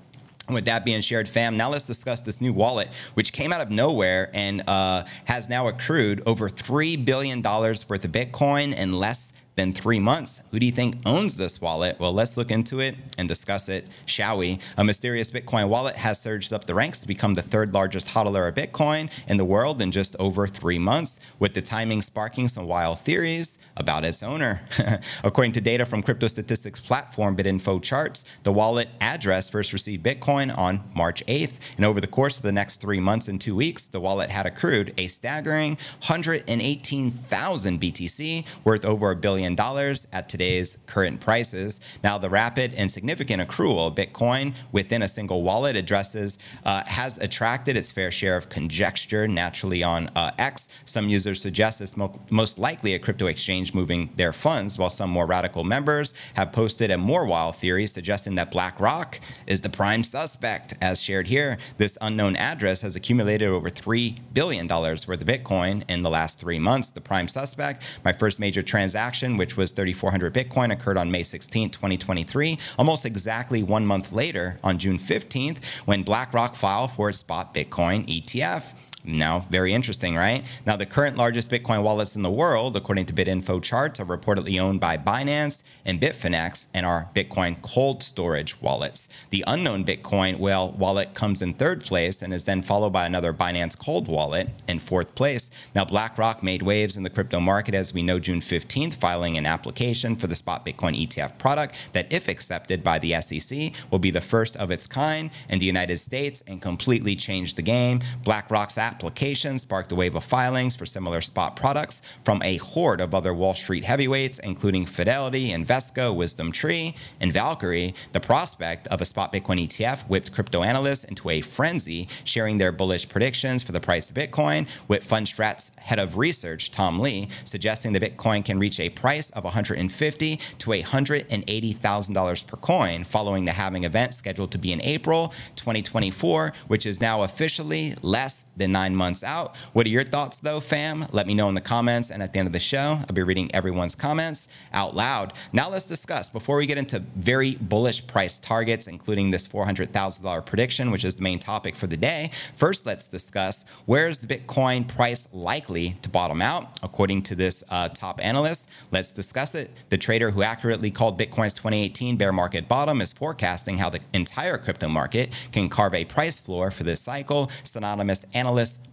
With 0.49 0.65
that 0.65 0.85
being 0.85 1.01
shared, 1.01 1.29
fam, 1.29 1.57
now 1.57 1.71
let's 1.71 1.85
discuss 1.85 2.23
this 2.23 2.41
new 2.41 2.53
wallet, 2.53 2.89
which 3.15 3.33
came 3.33 3.53
out 3.53 3.61
of 3.61 3.71
nowhere 3.71 4.31
and 4.35 4.65
uh, 4.67 5.05
has 5.27 5.49
now 5.49 5.69
accrued 5.69 6.23
over 6.27 6.49
$3 6.49 7.05
billion 7.05 7.41
worth 7.41 7.85
of 7.89 8.13
Bitcoin 8.13 8.75
in 8.75 8.93
less 8.93 9.33
than 9.57 9.73
three 9.73 10.01
months. 10.01 10.43
Who 10.51 10.59
do 10.59 10.67
you 10.67 10.73
think 10.73 10.97
owns 11.05 11.37
this 11.37 11.61
wallet? 11.61 11.99
Well, 11.99 12.13
let's 12.13 12.37
look 12.37 12.51
into 12.51 12.81
it 12.81 12.97
and 13.19 13.29
discuss 13.29 13.69
it, 13.69 13.87
shall 14.07 14.39
we? 14.39 14.59
A 14.77 14.85
mysterious 14.85 15.31
Bitcoin 15.31 15.69
wallet 15.69 15.97
has 15.97 16.21
surged 16.21 16.53
up 16.53 16.67
the 16.67 16.75
ranks 16.75 16.99
to 17.01 17.09
become 17.09 17.35
the 17.35 17.43
third 17.43 17.75
largest 17.75 18.09
hodler 18.09 18.49
of 18.49 18.55
Bitcoin 18.55 19.11
in 19.27 19.37
the 19.37 19.45
world 19.45 19.83
in 19.83 19.91
just 19.91 20.17
over 20.19 20.47
three 20.47 20.79
months, 20.79 21.21
with 21.39 21.55
the 21.55 21.63
timing 21.63 22.01
sparking 22.01 22.49
some 22.49 22.67
wild 22.67 23.01
theories 23.01 23.59
about 23.77 24.05
its 24.05 24.23
owner. 24.23 24.63
According 25.25 25.53
to 25.53 25.61
data 25.61 25.85
from 25.85 26.03
crypto 26.03 26.29
statistics 26.29 26.81
platform 26.81 27.37
BitInfo 27.37 27.83
Charts, 27.83 28.25
the 28.45 28.53
wallet 28.53 28.89
address 29.01 29.51
first 29.51 29.73
received 29.73 30.05
Bitcoin 30.05 30.57
on 30.57 30.83
March 30.95 31.25
8th, 31.27 31.59
and 31.77 31.85
over 31.85 32.01
the 32.01 32.07
course 32.07 32.37
of 32.37 32.45
the 32.45 32.53
next 32.53 32.81
three 32.81 33.01
months 33.01 33.29
and 33.29 33.41
two 33.41 33.57
weeks, 33.57 33.89
the 33.89 34.01
wallet 34.01 34.31
had 34.31 34.47
accrued 34.47 34.95
a 34.97 35.07
staggering 35.07 35.77
118,000 36.07 37.81
BTC, 37.81 38.47
worth 38.65 38.85
over 38.85 39.11
a 39.11 39.17
billion 39.17 39.40
billion 39.45 39.97
at 40.13 40.29
today's 40.29 40.79
current 40.87 41.21
prices. 41.21 41.81
Now, 42.03 42.19
the 42.19 42.31
rapid 42.31 42.75
and 42.75 42.91
significant 42.91 43.47
accrual 43.47 43.89
of 43.89 43.95
Bitcoin 43.95 44.55
within 44.73 45.03
a 45.03 45.09
single 45.09 45.43
wallet 45.43 45.77
addresses 45.77 46.39
uh, 46.65 46.83
has 46.87 47.19
attracted 47.19 47.77
its 47.77 47.91
fair 47.91 48.11
share 48.11 48.37
of 48.37 48.49
conjecture 48.49 49.27
naturally 49.27 49.83
on 49.83 50.11
uh, 50.17 50.31
X. 50.39 50.69
Some 50.85 51.09
users 51.09 51.41
suggest 51.41 51.81
it's 51.81 51.97
mo- 51.97 52.13
most 52.31 52.59
likely 52.59 52.95
a 52.95 52.99
crypto 52.99 53.27
exchange 53.27 53.75
moving 53.75 54.11
their 54.17 54.33
funds, 54.33 54.79
while 54.79 54.91
some 54.91 55.11
more 55.11 55.27
radical 55.27 55.65
members 55.65 56.15
have 56.35 56.53
posted 56.53 56.91
a 56.91 56.99
more 56.99 57.25
wild 57.25 57.57
theory 57.57 57.87
suggesting 57.87 58.35
that 58.35 58.51
BlackRock 58.51 59.21
is 59.47 59.61
the 59.61 59.71
prime 59.71 60.05
suspect. 60.05 60.75
As 60.81 61.01
shared 61.01 61.29
here, 61.29 61.59
this 61.79 61.97
unknown 62.01 62.37
address 62.37 62.83
has 62.83 62.97
accumulated 62.97 63.49
over 63.49 63.71
$3 63.71 64.19
billion 64.33 64.67
worth 64.69 65.09
of 65.09 65.19
Bitcoin 65.19 65.83
in 65.89 66.03
the 66.03 66.11
last 66.11 66.39
three 66.39 66.59
months. 66.59 66.91
The 66.91 67.01
prime 67.01 67.29
suspect, 67.29 68.01
my 68.05 68.13
first 68.13 68.39
major 68.39 68.63
transaction, 68.63 69.30
which 69.37 69.57
was 69.57 69.73
3,400 69.73 70.33
Bitcoin, 70.33 70.73
occurred 70.73 70.97
on 70.97 71.11
May 71.11 71.23
16, 71.23 71.71
2023, 71.71 72.59
almost 72.79 73.05
exactly 73.07 73.63
one 73.63 73.87
month 73.87 74.13
later 74.13 74.59
on 74.63 74.79
June 74.79 74.99
15th, 74.99 75.65
when 75.87 76.03
BlackRock 76.03 76.55
filed 76.55 76.93
for 76.93 77.09
its 77.09 77.19
spot 77.19 77.55
Bitcoin 77.55 78.07
ETF. 78.09 78.75
Now, 79.03 79.47
very 79.51 79.73
interesting, 79.73 80.15
right? 80.15 80.45
Now, 80.67 80.77
the 80.77 80.85
current 80.85 81.17
largest 81.17 81.51
Bitcoin 81.51 81.83
wallets 81.83 82.17
in 82.17 82.23
the 82.23 82.31
world, 82.31 82.77
according 82.77 83.07
to 83.07 83.15
BitInfo 83.15 83.63
charts, 83.63 83.99
are 83.99 84.05
reportedly 84.05 84.61
owned 84.61 84.81
by 84.81 84.99
Binance 84.99 85.63
and 85.87 86.01
Bitfinex 86.01 86.69
and 86.75 86.85
are 86.85 87.09
Bitcoin 87.15 87.61
cold 87.63 88.03
storage 88.03 88.61
wallets. 88.61 89.09
The 89.31 89.43
unknown 89.47 89.85
Bitcoin 89.85 90.39
wallet 90.39 91.15
comes 91.15 91.41
in 91.41 91.55
third 91.55 91.83
place 91.83 92.21
and 92.21 92.35
is 92.35 92.45
then 92.45 92.61
followed 92.61 92.91
by 92.91 93.07
another 93.07 93.33
Binance 93.33 93.79
cold 93.79 94.07
wallet 94.07 94.51
in 94.69 94.79
fourth 94.79 95.15
place. 95.15 95.51
Now, 95.75 95.87
BlackRock 95.87 96.43
made 96.43 96.63
waves 96.63 96.97
in 96.97 97.03
the 97.03 97.11
crypto 97.11 97.41
market, 97.41 97.75
as 97.75 97.95
we 97.95 98.03
know, 98.03 98.19
June 98.19 98.41
15th, 98.41 98.95
filing 98.95 99.39
an 99.39 99.47
application 99.47 100.15
for 100.15 100.27
the 100.27 100.35
spot 100.35 100.67
Bitcoin 100.67 101.07
ETF 101.07 101.39
product 101.39 101.75
that, 101.95 102.13
if 102.13 102.29
accepted 102.29 102.85
by 102.85 102.99
the 102.99 103.19
SEC, 103.21 103.73
will 103.91 103.99
be 103.99 104.11
the 104.11 104.21
first 104.21 104.57
of 104.57 104.71
its 104.71 104.87
kind 104.87 105.31
in 105.49 105.59
the 105.59 105.67
United 105.67 105.99
States 105.99 106.43
and 106.47 106.61
completely 106.61 107.17
change 107.17 107.55
the 107.55 107.63
game. 107.63 108.01
BlackRock's 108.25 108.77
application 108.91 109.57
sparked 109.57 109.93
a 109.93 109.95
wave 109.95 110.17
of 110.17 110.25
filings 110.25 110.75
for 110.75 110.85
similar 110.85 111.21
spot 111.21 111.55
products 111.55 112.03
from 112.25 112.43
a 112.43 112.57
horde 112.57 113.01
of 113.01 113.15
other 113.15 113.33
Wall 113.33 113.55
Street 113.55 113.85
heavyweights, 113.85 114.41
including 114.41 114.85
Fidelity, 114.85 115.51
Invesco, 115.51 116.15
Wisdom 116.15 116.51
Tree, 116.51 116.97
and 117.21 117.33
Valkyrie. 117.33 117.95
The 118.13 118.21
prospect 118.21 118.89
of 118.89 119.01
a 119.01 119.05
spot 119.05 119.33
Bitcoin 119.33 119.65
ETF 119.65 120.03
whipped 120.09 120.33
crypto 120.33 120.65
analysts 120.65 121.05
into 121.05 121.31
a 121.31 121.41
frenzy, 121.41 122.09
sharing 122.25 122.57
their 122.57 122.73
bullish 122.73 123.09
predictions 123.09 123.63
for 123.63 123.71
the 123.71 123.81
price 123.81 124.11
of 124.11 124.17
Bitcoin, 124.17 124.69
with 124.89 125.09
Fundstrat's 125.09 125.71
head 125.79 126.01
of 126.01 126.19
research, 126.19 126.73
Tom 126.73 126.99
Lee, 126.99 127.29
suggesting 127.45 127.93
that 127.93 128.03
Bitcoin 128.03 128.45
can 128.45 128.59
reach 128.59 128.81
a 128.81 128.91
price 128.91 129.31
of 129.31 129.45
150 129.45 130.37
to 130.37 130.71
$180,000 130.71 132.47
per 132.47 132.57
coin 132.57 133.05
following 133.05 133.45
the 133.45 133.53
halving 133.53 133.85
event 133.85 134.15
scheduled 134.15 134.51
to 134.51 134.59
be 134.59 134.73
in 134.73 134.83
April 134.83 135.29
2024, 135.55 136.53
which 136.67 136.87
is 136.87 137.01
now 137.01 137.23
officially 137.23 137.95
less 138.03 138.47
than 138.61 138.71
nine 138.71 138.95
months 138.95 139.25
out. 139.25 139.57
What 139.73 139.87
are 139.87 139.91
your 139.91 140.05
thoughts, 140.05 140.39
though, 140.39 140.61
fam? 140.61 141.07
Let 141.11 141.27
me 141.27 141.35
know 141.35 141.49
in 141.49 141.55
the 141.57 141.61
comments. 141.61 142.11
And 142.11 142.23
at 142.23 142.33
the 142.33 142.39
end 142.39 142.47
of 142.47 142.53
the 142.53 142.61
show, 142.61 143.01
I'll 143.01 143.15
be 143.15 143.23
reading 143.23 143.53
everyone's 143.53 143.97
comments 143.97 144.47
out 144.73 144.95
loud. 144.95 145.33
Now, 145.53 145.69
let's 145.71 145.87
discuss 145.87 146.29
before 146.29 146.59
we 146.59 146.67
get 146.67 146.79
into 146.79 147.01
very 147.17 147.57
bullish 147.57 148.07
price 148.07 148.39
targets, 148.39 148.87
including 148.87 149.31
this 149.31 149.49
$400,000 149.49 150.47
prediction, 150.47 150.91
which 150.91 151.05
is 151.05 151.17
the 151.17 151.23
main 151.23 151.39
topic 151.39 151.75
for 151.75 151.87
the 151.87 151.97
day. 151.97 152.31
First, 152.55 152.87
let's 152.87 153.09
discuss 153.09 153.65
where 153.87 154.07
is 154.07 154.21
the 154.21 154.27
Bitcoin 154.27 154.87
price 154.87 155.27
likely 155.33 155.97
to 156.03 156.09
bottom 156.11 156.43
out, 156.43 156.79
according 156.83 157.23
to 157.23 157.35
this 157.35 157.65
uh, 157.71 157.89
top 157.89 158.23
analyst. 158.23 158.69
Let's 158.91 159.11
discuss 159.11 159.55
it. 159.55 159.71
The 159.89 159.99
trader 159.99 160.31
who 160.31 160.43
accurately 160.43 160.91
called 160.91 161.19
Bitcoin's 161.19 161.55
2018 161.55 162.17
bear 162.19 162.33
market 162.33 162.69
bottom 162.69 163.01
is 163.01 163.13
forecasting 163.13 163.79
how 163.79 163.89
the 163.89 164.01
entire 164.13 164.59
crypto 164.59 164.89
market 164.89 165.33
can 165.51 165.71
carve 165.71 165.95
a 165.95 166.05
price 166.05 166.39
floor 166.39 166.71
for 166.71 166.85
this 166.85 167.01
cycle. 167.01 167.51
Synonymous 167.63 168.27
analyst 168.35 168.50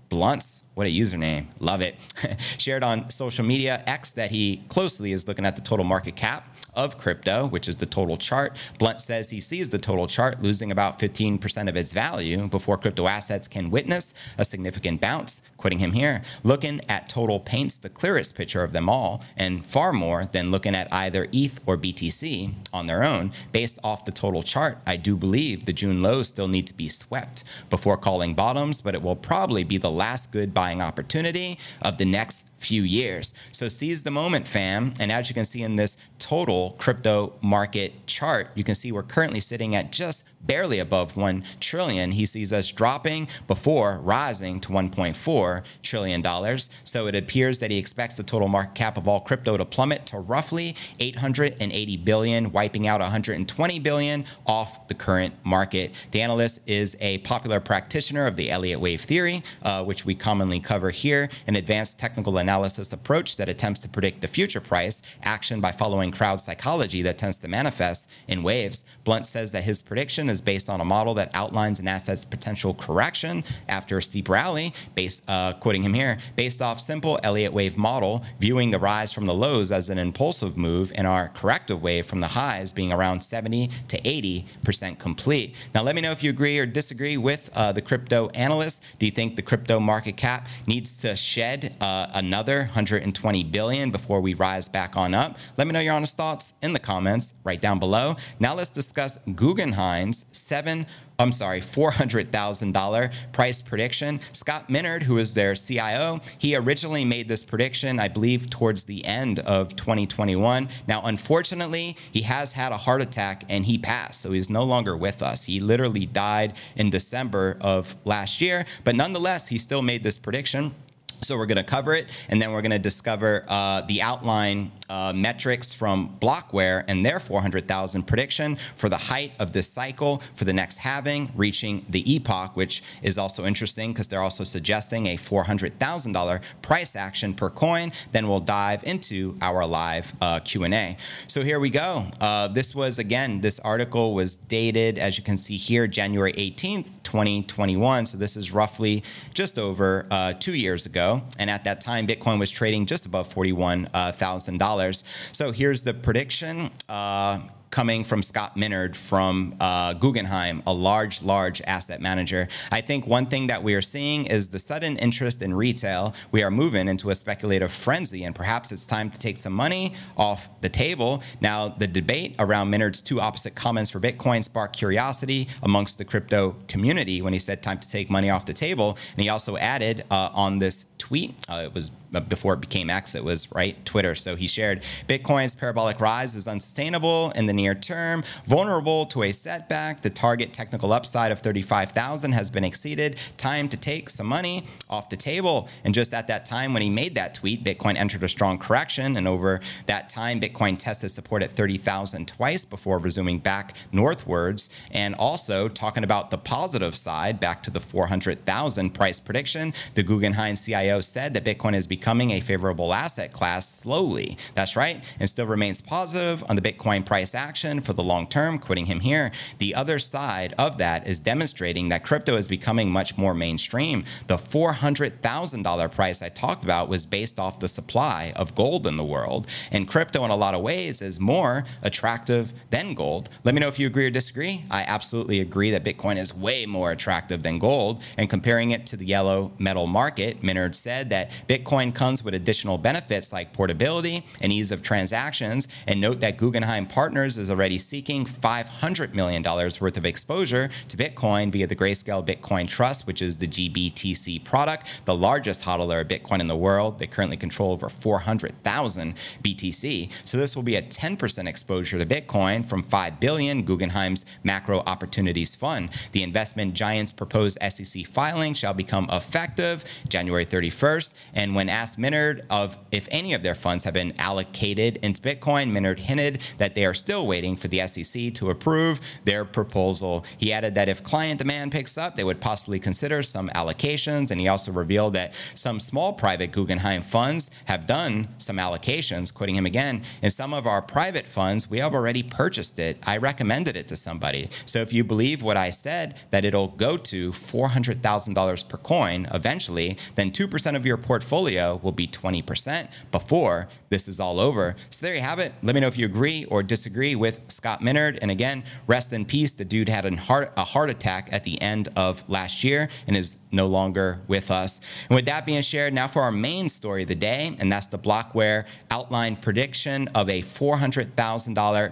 Bluntz, 0.10 0.64
what 0.74 0.88
a 0.88 0.90
username. 0.90 1.48
Love 1.60 1.82
it. 1.82 1.96
Shared 2.58 2.84
on 2.84 3.10
social 3.10 3.44
media 3.44 3.84
X 3.86 4.14
that 4.14 4.32
he 4.32 4.64
closely 4.70 5.12
is 5.12 5.28
looking 5.28 5.46
at 5.46 5.56
the 5.56 5.62
total 5.62 5.86
market 5.86 6.16
cap 6.16 6.56
of 6.78 6.98
crypto, 6.98 7.48
which 7.48 7.68
is 7.68 7.76
the 7.76 7.86
total 7.86 8.16
chart. 8.16 8.56
Blunt 8.78 9.02
says 9.02 9.32
he 9.32 9.42
sees 9.42 9.70
the 9.70 9.80
total 9.80 10.08
chart 10.08 10.42
losing 10.42 10.72
about 10.72 11.00
15% 11.00 11.68
of 11.68 11.76
its 11.76 11.92
value 11.92 12.48
before 12.48 12.78
crypto 12.78 13.08
assets 13.08 13.48
can 13.48 13.72
witness 13.72 14.14
a 14.38 14.46
significant 14.46 15.02
bounce. 15.02 15.42
Quitting 15.58 15.80
him 15.80 15.94
here, 15.94 16.22
looking 16.44 16.80
at 16.88 17.10
total 17.10 17.40
paints 17.40 17.78
the 17.80 17.90
clearest 17.90 18.36
picture 18.36 18.64
of 18.64 18.72
them 18.72 18.88
all, 18.88 19.24
and 19.36 19.66
far 19.66 19.92
more 19.92 20.26
than 20.26 20.52
looking 20.52 20.76
at 20.76 20.88
either 20.94 21.28
ETH 21.32 21.60
or 21.66 21.78
BTC 21.78 22.54
on 22.72 22.86
their 22.86 23.04
own. 23.04 23.32
Based 23.52 23.80
off 23.84 24.06
the 24.06 24.12
total 24.12 24.44
chart, 24.44 24.78
I 24.86 24.98
do 24.98 25.18
believe 25.18 25.66
the 25.66 25.74
June 25.74 26.02
lows 26.02 26.28
still 26.28 26.48
need 26.48 26.68
to 26.68 26.74
be 26.76 26.88
swept 26.88 27.44
before 27.70 27.98
calling 27.98 28.36
bottoms, 28.36 28.82
but 28.82 28.94
it 28.94 29.02
will 29.02 29.16
probably 29.16 29.64
be 29.64 29.80
the 29.80 29.92
last 29.92 30.32
good 30.32 30.54
buying 30.54 30.82
opportunity 30.82 31.58
of 31.82 31.98
the 31.98 32.06
next 32.06 32.48
few 32.58 32.84
years. 32.84 33.34
So 33.52 33.70
seize 33.70 34.04
the 34.04 34.12
moment, 34.12 34.48
fam. 34.48 34.94
And 35.00 35.12
as 35.12 35.30
you 35.30 35.36
can 35.36 35.46
see 35.46 35.62
in 35.62 35.76
this 35.76 35.98
total 36.20 36.76
crypto 36.78 37.34
market 37.42 38.08
chart, 38.08 38.50
you 38.56 38.64
can 38.64 38.76
see 38.76 38.92
we're 38.92 39.04
currently 39.04 39.40
sitting 39.40 39.76
at 39.76 39.92
just 39.92 40.26
barely 40.42 40.80
above 40.80 41.16
1 41.18 41.44
trillion. 41.60 42.12
He 42.12 42.26
sees 42.26 42.54
us 42.54 42.72
dropping 42.72 43.28
before 43.48 44.00
rising 44.02 44.60
to 44.62 44.70
1.4 44.70 45.64
trillion 45.84 46.22
dollars. 46.22 46.70
So 46.84 47.08
it 47.08 47.16
appears 47.16 47.60
that 47.60 47.70
he 47.72 47.78
expects 47.78 48.18
the 48.18 48.24
total 48.24 48.48
market 48.48 48.76
cap 48.76 48.98
of 48.98 49.08
all 49.08 49.20
crypto 49.20 49.58
to 49.58 49.66
plummet 49.66 50.06
to 50.08 50.20
roughly 50.20 50.76
880 51.00 51.98
billion, 51.98 52.52
wiping 52.52 52.88
out 52.88 53.02
120 53.02 53.80
billion 53.80 54.26
off 54.46 54.88
the 54.88 54.94
current 54.94 55.34
market. 55.44 55.94
The 56.12 56.22
analyst 56.22 56.62
is 56.66 56.96
a 57.00 57.20
popular 57.20 57.60
practitioner 57.60 58.26
of 58.26 58.36
the 58.36 58.50
Elliott 58.50 58.80
wave 58.80 59.02
theory, 59.02 59.44
uh, 59.64 59.84
which 59.84 60.06
we 60.06 60.16
commonly 60.16 60.60
cover 60.60 60.90
here, 60.90 61.30
an 61.46 61.56
advanced 61.56 62.00
technical 62.00 62.38
analysis 62.48 62.94
approach 62.94 63.36
that 63.36 63.50
attempts 63.50 63.82
to 63.82 63.90
predict 63.90 64.22
the 64.22 64.28
future 64.28 64.62
price 64.62 65.02
action 65.24 65.60
by 65.60 65.70
following 65.70 66.12
crowd 66.12 66.40
psychology 66.40 67.02
that 67.02 67.18
tends 67.18 67.38
to 67.38 67.48
manifest 67.50 68.10
in 68.30 68.42
waves. 68.42 68.86
Blunt 69.04 69.28
says 69.28 69.52
that 69.52 69.64
his 69.64 69.82
prediction 69.82 70.30
is 70.30 70.40
based 70.40 70.70
on 70.70 70.80
a 70.80 70.86
model 70.86 71.14
that 71.14 71.30
outlines 71.34 71.82
an 71.82 71.90
asset's 71.90 72.24
potential 72.24 72.74
correction 72.74 73.44
after 73.68 73.98
a 73.98 74.02
steep 74.02 74.30
rally, 74.30 74.74
based, 74.96 75.24
uh, 75.28 75.52
quoting 75.60 75.84
him 75.84 75.94
here, 75.94 76.18
based 76.38 76.62
off 76.62 76.80
simple 76.80 77.20
Elliott 77.22 77.52
wave 77.52 77.78
model, 77.78 78.24
viewing 78.40 78.72
the 78.72 78.80
rise 78.80 79.12
from 79.12 79.26
the 79.26 79.34
lows 79.34 79.74
as 79.74 79.90
an 79.90 79.98
impulsive 79.98 80.56
move 80.56 80.94
and 80.96 81.06
our 81.06 81.28
corrective 81.28 81.82
wave 81.82 82.06
from 82.06 82.22
the 82.22 82.28
highs 82.28 82.72
being 82.72 82.94
around 82.94 83.22
70 83.22 83.68
to 83.90 84.02
80% 84.02 84.98
complete. 84.98 85.54
Now, 85.76 85.84
let 85.84 85.96
me 85.96 86.02
know 86.02 86.12
if 86.12 86.24
you 86.24 86.30
agree 86.30 86.58
or 86.60 86.66
disagree 86.66 87.18
with 87.18 87.50
uh, 87.54 87.74
the 87.74 87.82
crypto 87.82 88.30
analyst. 88.30 88.82
Do 89.00 89.06
you 89.06 89.12
think 89.12 89.36
the 89.36 89.42
crypto 89.42 89.82
market 89.82 90.16
cap 90.16 90.48
needs 90.66 90.98
to 91.00 91.18
shed 91.18 91.76
uh, 91.82 92.08
another 92.14 92.37
another 92.38 92.60
120 92.60 93.44
billion 93.46 93.90
before 93.90 94.22
we 94.22 94.36
rise 94.36 94.70
back 94.70 94.96
on 94.96 95.16
up? 95.16 95.40
Let 95.58 95.66
me 95.66 95.74
know 95.74 95.80
your 95.80 95.96
honest 95.96 96.16
thoughts 96.18 96.54
in 96.62 96.72
the 96.72 96.80
comments 96.80 97.34
right 97.44 97.60
down 97.60 97.80
below. 97.80 98.16
Now 98.40 98.54
let's 98.54 98.70
discuss 98.70 99.18
Guggenheim's 99.34 100.28
seven 100.32 100.86
I'm 101.20 101.32
sorry, 101.32 101.62
$400,000 101.62 103.14
price 103.34 103.62
prediction. 103.62 104.20
Scott 104.34 104.70
Minerd, 104.70 105.02
who 105.02 105.18
is 105.18 105.34
their 105.34 105.56
CIO, 105.56 106.22
he 106.38 106.56
originally 106.56 107.06
made 107.06 107.28
this 107.28 107.44
prediction, 107.44 108.00
I 108.00 108.08
believe, 108.08 108.52
towards 108.52 108.84
the 108.84 109.04
end 109.04 109.40
of 109.40 109.76
2021. 109.76 110.70
Now, 110.88 111.02
unfortunately, 111.04 111.98
he 112.12 112.22
has 112.22 112.52
had 112.52 112.72
a 112.72 112.78
heart 112.78 113.02
attack 113.02 113.46
and 113.50 113.66
he 113.66 113.80
passed, 113.80 114.22
so 114.22 114.32
he's 114.32 114.50
no 114.50 114.64
longer 114.64 114.96
with 114.96 115.24
us. 115.24 115.46
He 115.46 115.60
literally 115.60 116.06
died 116.06 116.54
in 116.76 116.92
December 116.92 117.58
of 117.62 117.96
last 118.06 118.40
year, 118.40 118.68
but 118.84 118.96
nonetheless, 118.96 119.48
he 119.48 119.58
still 119.58 119.82
made 119.82 120.04
this 120.04 120.20
prediction. 120.20 120.76
So 121.22 121.38
we're 121.38 121.46
going 121.46 121.58
to 121.58 121.64
cover 121.64 121.94
it, 121.94 122.08
and 122.30 122.42
then 122.42 122.52
we're 122.52 122.62
going 122.62 122.72
to 122.72 122.80
discover 122.80 123.44
uh, 123.48 123.82
the 123.82 124.02
outline 124.02 124.72
uh, 124.90 125.14
metrics 125.14 125.74
from 125.74 126.18
Blockware 126.20 126.84
and 126.88 127.06
their 127.06 127.20
400,000 127.20 128.04
prediction 128.04 128.58
for 128.76 128.90
the 128.90 128.98
height 128.98 129.34
of 129.40 129.52
this 129.52 129.68
cycle 129.68 130.22
for 130.36 130.46
the 130.46 130.54
next 130.54 130.78
halving, 130.78 131.32
reaching 131.36 131.86
the 131.90 132.16
epoch, 132.16 132.56
which 132.56 132.84
is 133.02 133.18
also 133.18 133.46
interesting 133.46 133.92
because 133.92 134.08
they're 134.08 134.22
also 134.22 134.44
suggesting 134.44 135.08
a 135.08 135.18
$400,000 135.18 136.42
price 136.62 136.96
action 136.96 137.34
per 137.34 137.50
coin. 137.50 137.92
Then 138.12 138.28
we'll 138.28 138.40
dive 138.40 138.84
into 138.84 139.36
our 139.42 139.66
live 139.66 140.14
uh, 140.22 140.40
Q&A. 140.40 140.98
So 141.28 141.42
here 141.42 141.60
we 141.60 141.70
go. 141.70 142.06
Uh, 142.22 142.48
this 142.48 142.74
was, 142.74 143.00
again, 143.00 143.42
this 143.42 143.60
article 143.60 144.14
was 144.14 144.36
dated, 144.36 144.98
as 144.98 145.18
you 145.18 145.24
can 145.24 145.38
see 145.38 145.58
here, 145.58 145.88
January 145.88 146.34
18th, 146.34 146.92
2021. 147.04 148.06
So 148.06 148.18
this 148.18 148.38
is 148.38 148.52
roughly 148.52 149.04
just 149.34 149.60
over 149.60 150.06
uh, 150.12 150.34
two 150.34 150.54
years 150.54 150.86
ago. 150.86 151.07
And 151.40 151.50
at 151.50 151.64
that 151.66 151.82
time, 151.82 152.08
Bitcoin 152.08 152.40
was 152.40 152.52
trading 152.52 152.86
just 152.86 153.06
above 153.06 153.34
$41,000. 153.34 155.04
So 155.32 155.52
here's 155.52 155.84
the 155.84 155.94
prediction. 155.94 156.72
Uh, 156.90 157.40
coming 157.70 158.04
from 158.04 158.24
Scott 158.24 158.56
Minerd 158.56 158.96
from 158.96 159.56
uh, 159.60 159.94
Guggenheim, 159.94 160.64
a 160.66 160.74
large, 160.74 161.22
large 161.22 161.62
asset 161.62 162.02
manager. 162.02 162.48
I 162.72 162.82
think 162.82 163.06
one 163.06 163.26
thing 163.28 163.48
that 163.48 163.62
we 163.64 163.76
are 163.76 163.82
seeing 163.82 164.26
is 164.26 164.48
the 164.50 164.60
sudden 164.60 164.98
interest 164.98 165.42
in 165.42 165.54
retail. 165.54 166.14
We 166.32 166.44
are 166.44 166.52
moving 166.52 166.88
into 166.88 167.10
a 167.10 167.16
speculative 167.16 167.72
frenzy, 167.72 168.24
and 168.24 168.34
perhaps 168.34 168.72
it's 168.72 168.86
time 168.86 169.10
to 169.12 169.20
take 169.20 169.38
some 169.38 169.54
money 169.54 169.94
off 170.16 170.50
the 170.62 170.70
table. 170.70 171.22
Now, 171.42 171.70
the 171.70 171.88
debate 171.88 172.36
around 172.40 172.72
Minerd's 172.72 173.02
two 173.02 173.20
opposite 173.20 173.56
comments 173.56 173.92
for 173.92 174.00
Bitcoin 174.00 174.44
sparked 174.44 174.76
curiosity 174.76 175.48
amongst 175.64 175.98
the 175.98 176.06
crypto 176.06 176.56
community 176.68 177.22
when 177.22 177.34
he 177.34 177.40
said 177.40 177.62
time 177.62 177.80
to 177.80 177.90
take 177.90 178.10
money 178.10 178.30
off 178.30 178.46
the 178.46 178.54
table. 178.54 178.98
And 179.14 179.22
he 179.22 179.30
also 179.30 179.58
added 179.58 180.04
uh, 180.10 180.30
on 180.34 180.60
this 180.60 180.86
tweet, 180.98 181.36
uh, 181.50 181.62
it 181.64 181.74
was 181.74 181.92
uh, 182.14 182.20
before 182.22 182.54
it 182.54 182.62
became 182.62 182.90
X, 182.90 183.16
it 183.16 183.24
was 183.24 183.52
right 183.52 183.86
Twitter. 183.86 184.16
So 184.16 184.36
he 184.36 184.48
shared 184.48 184.82
Bitcoin's 185.08 185.56
parabolic 185.56 186.00
rise 186.00 186.36
is 186.36 186.48
unsustainable 186.48 187.32
in 187.36 187.46
the 187.48 187.54
near 187.54 187.76
term, 187.76 188.24
vulnerable 188.46 189.06
to 189.08 189.24
a 189.24 189.32
setback. 189.32 190.02
The 190.02 190.10
target 190.10 190.54
technical 190.54 190.94
upside 190.94 191.32
of 191.32 191.40
35,000 191.40 192.32
has 192.32 192.50
been 192.50 192.64
exceeded. 192.64 193.18
Time 193.36 193.68
to 193.70 193.78
take 193.78 194.10
some 194.10 194.28
money 194.28 194.66
off 194.90 195.10
the 195.10 195.18
table. 195.18 195.68
And 195.84 195.94
just 195.94 196.14
at 196.14 196.28
that 196.28 196.46
time 196.46 196.74
when 196.74 196.82
he 196.82 196.90
made 196.90 197.16
that 197.16 197.34
tweet, 197.34 197.64
Bitcoin 197.64 197.98
entered 197.98 198.24
a 198.24 198.30
strong 198.30 198.58
correction. 198.58 199.18
And 199.18 199.28
over 199.28 199.60
that 199.88 200.10
time, 200.10 200.40
Bitcoin 200.40 200.78
tested 200.78 201.12
support 201.12 201.44
at 201.44 201.52
30,000 201.52 202.28
twice 202.28 202.64
before 202.64 203.00
resuming 203.00 203.40
back 203.40 203.76
northwards. 203.92 204.70
And 204.92 205.14
also 205.16 205.68
talking 205.68 206.04
about 206.04 206.32
the 206.32 206.38
positive 206.38 206.96
side, 206.96 207.40
back 207.40 207.64
to 207.64 207.72
the 207.72 207.80
400,000 207.80 208.92
price 208.92 209.20
prediction, 209.20 209.74
the 209.96 210.04
Guggenheim 210.04 210.56
CIO 210.88 211.02
said 211.02 211.34
that 211.34 211.44
Bitcoin 211.44 211.76
is 211.76 211.86
becoming 211.86 212.32
a 212.32 212.40
favorable 212.40 212.94
asset 212.94 213.34
class 213.34 213.80
slowly. 213.80 214.38
That's 214.56 214.78
right, 214.78 215.04
and 215.20 215.30
still 215.30 215.46
remains 215.46 215.82
positive 215.82 216.44
on 216.50 216.56
the 216.56 216.62
Bitcoin 216.62 217.06
price 217.06 217.36
action 217.36 217.82
for 217.82 217.92
the 217.92 218.04
long 218.04 218.26
term, 218.28 218.58
quoting 218.58 218.86
him 218.86 219.02
here. 219.02 219.32
The 219.58 219.76
other 219.76 220.00
side 220.00 220.54
of 220.58 220.78
that 220.78 221.06
is 221.06 221.20
demonstrating 221.20 221.90
that 221.90 222.06
crypto 222.06 222.38
is 222.38 222.48
becoming 222.48 222.90
much 222.90 223.18
more 223.18 223.34
mainstream. 223.34 224.06
The 224.28 224.38
$400,000 224.38 225.92
price 225.92 226.22
I 226.22 226.30
talked 226.30 226.64
about 226.64 226.88
was 226.88 227.06
based 227.06 227.38
off 227.38 227.60
the 227.60 227.68
supply 227.68 228.32
of 228.38 228.56
gold 228.56 228.88
in 228.88 228.96
the 228.96 229.04
world. 229.04 229.48
And 229.72 229.88
crypto, 229.88 230.24
in 230.24 230.32
a 230.32 230.38
lot 230.38 230.54
of 230.54 230.62
ways, 230.62 231.02
is 231.02 231.20
more 231.20 231.66
attractive 231.82 232.54
than 232.70 232.94
gold. 232.94 233.30
Let 233.44 233.54
me 233.56 233.60
know 233.60 233.68
if 233.68 233.78
you 233.78 233.88
agree 233.88 234.06
or 234.06 234.10
disagree. 234.10 234.64
I 234.72 234.84
absolutely 234.84 235.42
agree 235.42 235.72
that 235.72 235.84
Bitcoin 235.84 236.18
is 236.18 236.34
way 236.34 236.66
more 236.66 236.92
attractive 236.92 237.44
than 237.44 237.60
gold. 237.60 238.02
And 238.18 238.30
comparing 238.30 238.72
it 238.72 238.86
to 238.88 238.96
the 238.96 239.06
yellow 239.06 239.52
metal 239.60 239.88
market, 239.88 240.42
Minerd 240.42 240.77
said 240.78 241.10
that 241.10 241.32
Bitcoin 241.48 241.94
comes 241.94 242.24
with 242.24 242.34
additional 242.34 242.78
benefits 242.78 243.34
like 243.34 243.54
portability 243.54 244.26
and 244.42 244.52
ease 244.54 244.72
of 244.72 244.82
transactions. 244.82 245.68
And 245.86 246.00
note 246.00 246.20
that 246.22 246.38
Guggenheim 246.38 246.88
Partners 246.88 247.38
is 247.38 247.52
already 247.52 247.78
seeking 247.78 248.26
$500 248.26 249.14
million 249.14 249.44
worth 249.44 249.98
of 249.98 250.06
exposure 250.06 250.70
to 250.88 250.98
Bitcoin 250.98 251.52
via 251.52 251.68
the 251.68 251.76
Grayscale 251.76 252.26
Bitcoin 252.26 252.68
Trust, 252.68 253.08
which 253.08 253.22
is 253.22 253.38
the 253.38 253.48
GBTC 253.48 254.44
product, 254.44 255.02
the 255.06 255.16
largest 255.16 255.64
hodler 255.64 256.02
of 256.02 256.08
Bitcoin 256.08 256.40
in 256.40 256.48
the 256.48 256.56
world. 256.56 257.00
They 257.00 257.08
currently 257.08 257.38
control 257.38 257.72
over 257.72 257.90
400,000 257.90 259.16
BTC. 259.44 260.12
So 260.24 260.38
this 260.38 260.56
will 260.56 260.64
be 260.64 260.76
a 260.76 260.82
10% 260.82 261.48
exposure 261.48 261.98
to 261.98 262.06
Bitcoin 262.06 262.66
from 262.66 262.84
5 262.84 263.20
billion 263.20 263.64
Guggenheim's 263.64 264.26
Macro 264.44 264.80
Opportunities 264.86 265.56
Fund. 265.56 265.90
The 266.12 266.24
investment 266.24 266.74
giant's 266.74 267.12
proposed 267.12 267.58
SEC 267.68 268.06
filing 268.06 268.54
shall 268.54 268.74
become 268.74 269.08
effective 269.12 269.84
January 270.08 270.46
31st. 270.70 271.14
And 271.34 271.56
when 271.56 271.70
asked 271.70 272.00
Minerd 272.00 272.46
of 272.50 272.78
if 272.92 273.08
any 273.12 273.34
of 273.34 273.44
their 273.44 273.56
funds 273.56 273.84
have 273.84 273.94
been 273.94 274.14
allocated 274.18 274.98
into 274.98 275.22
Bitcoin. 275.22 275.72
Minerd 275.72 276.00
hinted 276.00 276.42
that 276.58 276.76
they 276.76 276.86
are 276.86 276.94
still 276.94 277.28
waiting 277.28 277.56
for 277.56 277.68
the 277.68 277.86
SEC 277.88 278.34
to 278.34 278.50
approve 278.50 279.00
their 279.24 279.46
proposal. 279.46 280.26
He 280.38 280.54
added 280.54 280.76
that 280.76 280.90
if 280.90 281.04
client 281.04 281.40
demand 281.40 281.72
picks 281.72 281.98
up, 281.98 282.16
they 282.16 282.24
would 282.24 282.40
possibly 282.40 282.80
consider 282.80 283.24
some 283.24 283.50
allocations. 283.50 284.32
And 284.32 284.40
he 284.40 284.48
also 284.48 284.72
revealed 284.72 285.14
that 285.14 285.34
some 285.56 285.80
small 285.80 286.14
private 286.14 286.52
Guggenheim 286.52 287.02
funds 287.02 287.52
have 287.66 287.86
done 287.86 288.30
some 288.38 288.58
allocations, 288.58 289.34
quoting 289.34 289.56
him 289.56 289.66
again. 289.66 290.04
In 290.22 290.32
some 290.32 290.54
of 290.54 290.66
our 290.68 290.82
private 290.82 291.28
funds, 291.28 291.70
we 291.70 291.80
have 291.80 291.94
already 291.94 292.24
purchased 292.24 292.80
it. 292.80 292.98
I 293.06 293.18
recommended 293.18 293.76
it 293.76 293.88
to 293.88 293.96
somebody. 293.96 294.50
So 294.66 294.80
if 294.80 294.94
you 294.94 295.04
believe 295.04 295.42
what 295.42 295.58
I 295.58 295.70
said, 295.70 296.16
that 296.32 296.46
it'll 296.46 296.70
go 296.70 296.98
to 296.98 297.32
$400,000 297.32 298.70
per 298.70 298.78
coin 298.78 299.28
eventually, 299.34 299.98
then 300.16 300.32
2% 300.32 300.57
of 300.66 300.86
your 300.86 300.98
portfolio 300.98 301.80
will 301.84 301.92
be 301.92 302.08
20% 302.08 302.88
before 303.12 303.68
this 303.90 304.08
is 304.08 304.20
all 304.20 304.40
over. 304.40 304.76
So 304.90 305.06
there 305.06 305.16
you 305.16 305.22
have 305.22 305.40
it. 305.40 305.54
Let 305.62 305.76
me 305.76 305.82
know 305.82 305.88
if 305.88 305.98
you 305.98 306.06
agree 306.06 306.46
or 306.46 306.64
disagree 306.64 307.16
with 307.16 307.44
Scott 307.48 307.82
Minerd. 307.82 308.20
And 308.22 308.32
again, 308.32 308.64
rest 308.88 309.14
in 309.14 309.26
peace. 309.26 309.54
The 309.54 309.66
dude 309.66 309.90
had 309.90 310.06
heart, 310.16 310.54
a 310.58 310.64
heart 310.64 310.90
attack 310.90 311.30
at 311.32 311.44
the 311.44 311.62
end 311.62 311.90
of 311.96 312.28
last 312.30 312.64
year 312.64 312.90
and 313.08 313.16
is 313.16 313.38
no 313.52 313.68
longer 313.68 314.20
with 314.28 314.52
us. 314.52 314.82
And 315.10 315.16
with 315.16 315.26
that 315.26 315.46
being 315.46 315.62
shared, 315.62 315.94
now 315.94 316.08
for 316.08 316.22
our 316.22 316.32
main 316.32 316.70
story 316.70 317.04
of 317.04 317.08
the 317.08 317.16
day, 317.16 317.56
and 317.60 317.72
that's 317.72 317.88
the 317.88 318.00
Blockware 318.00 318.66
outline 318.92 319.36
prediction 319.36 320.08
of 320.10 320.30
a 320.30 320.42
$400,000 320.42 321.14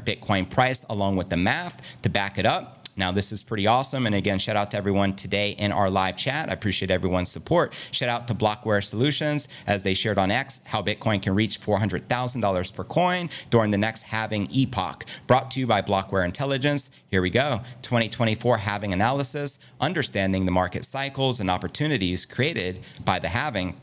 Bitcoin 0.04 0.49
price 0.49 0.86
along 0.89 1.15
with 1.15 1.30
the 1.30 1.38
math 1.38 1.82
to 2.01 2.10
back 2.10 2.38
it 2.38 2.45
up. 2.45 2.74
Now, 2.97 3.12
this 3.12 3.31
is 3.31 3.43
pretty 3.43 3.67
awesome. 3.67 4.05
And 4.05 4.15
again, 4.15 4.39
shout 4.39 4.55
out 4.55 4.71
to 4.71 4.77
everyone 4.77 5.15
today 5.15 5.51
in 5.51 5.71
our 5.71 5.89
live 5.89 6.15
chat. 6.15 6.49
I 6.49 6.53
appreciate 6.53 6.89
everyone's 6.89 7.29
support. 7.29 7.73
Shout 7.91 8.08
out 8.08 8.27
to 8.29 8.34
Blockware 8.34 8.84
Solutions 8.84 9.49
as 9.67 9.84
they 9.84 9.93
shared 9.93 10.17
on 10.17 10.31
X 10.31 10.62
how 10.65 10.81
Bitcoin 10.81 11.21
can 11.21 11.36
reach 11.36 11.60
$400,000 11.60 12.73
per 12.73 12.84
coin 12.86 13.29
during 13.49 13.71
the 13.71 13.77
next 13.77 14.03
halving 14.03 14.47
epoch. 14.49 15.05
Brought 15.27 15.51
to 15.51 15.60
you 15.60 15.67
by 15.67 15.81
Blockware 15.81 16.23
Intelligence. 16.23 16.89
Here 17.08 17.21
we 17.21 17.29
go 17.29 17.62
2024 17.81 18.58
halving 18.60 18.93
analysis, 18.93 19.60
understanding 19.81 20.45
the 20.45 20.51
market 20.51 20.86
cycles 20.86 21.41
and 21.41 21.49
opportunities 21.49 22.25
created 22.25 22.79
by 23.03 23.19
the 23.19 23.29
halving. 23.29 23.75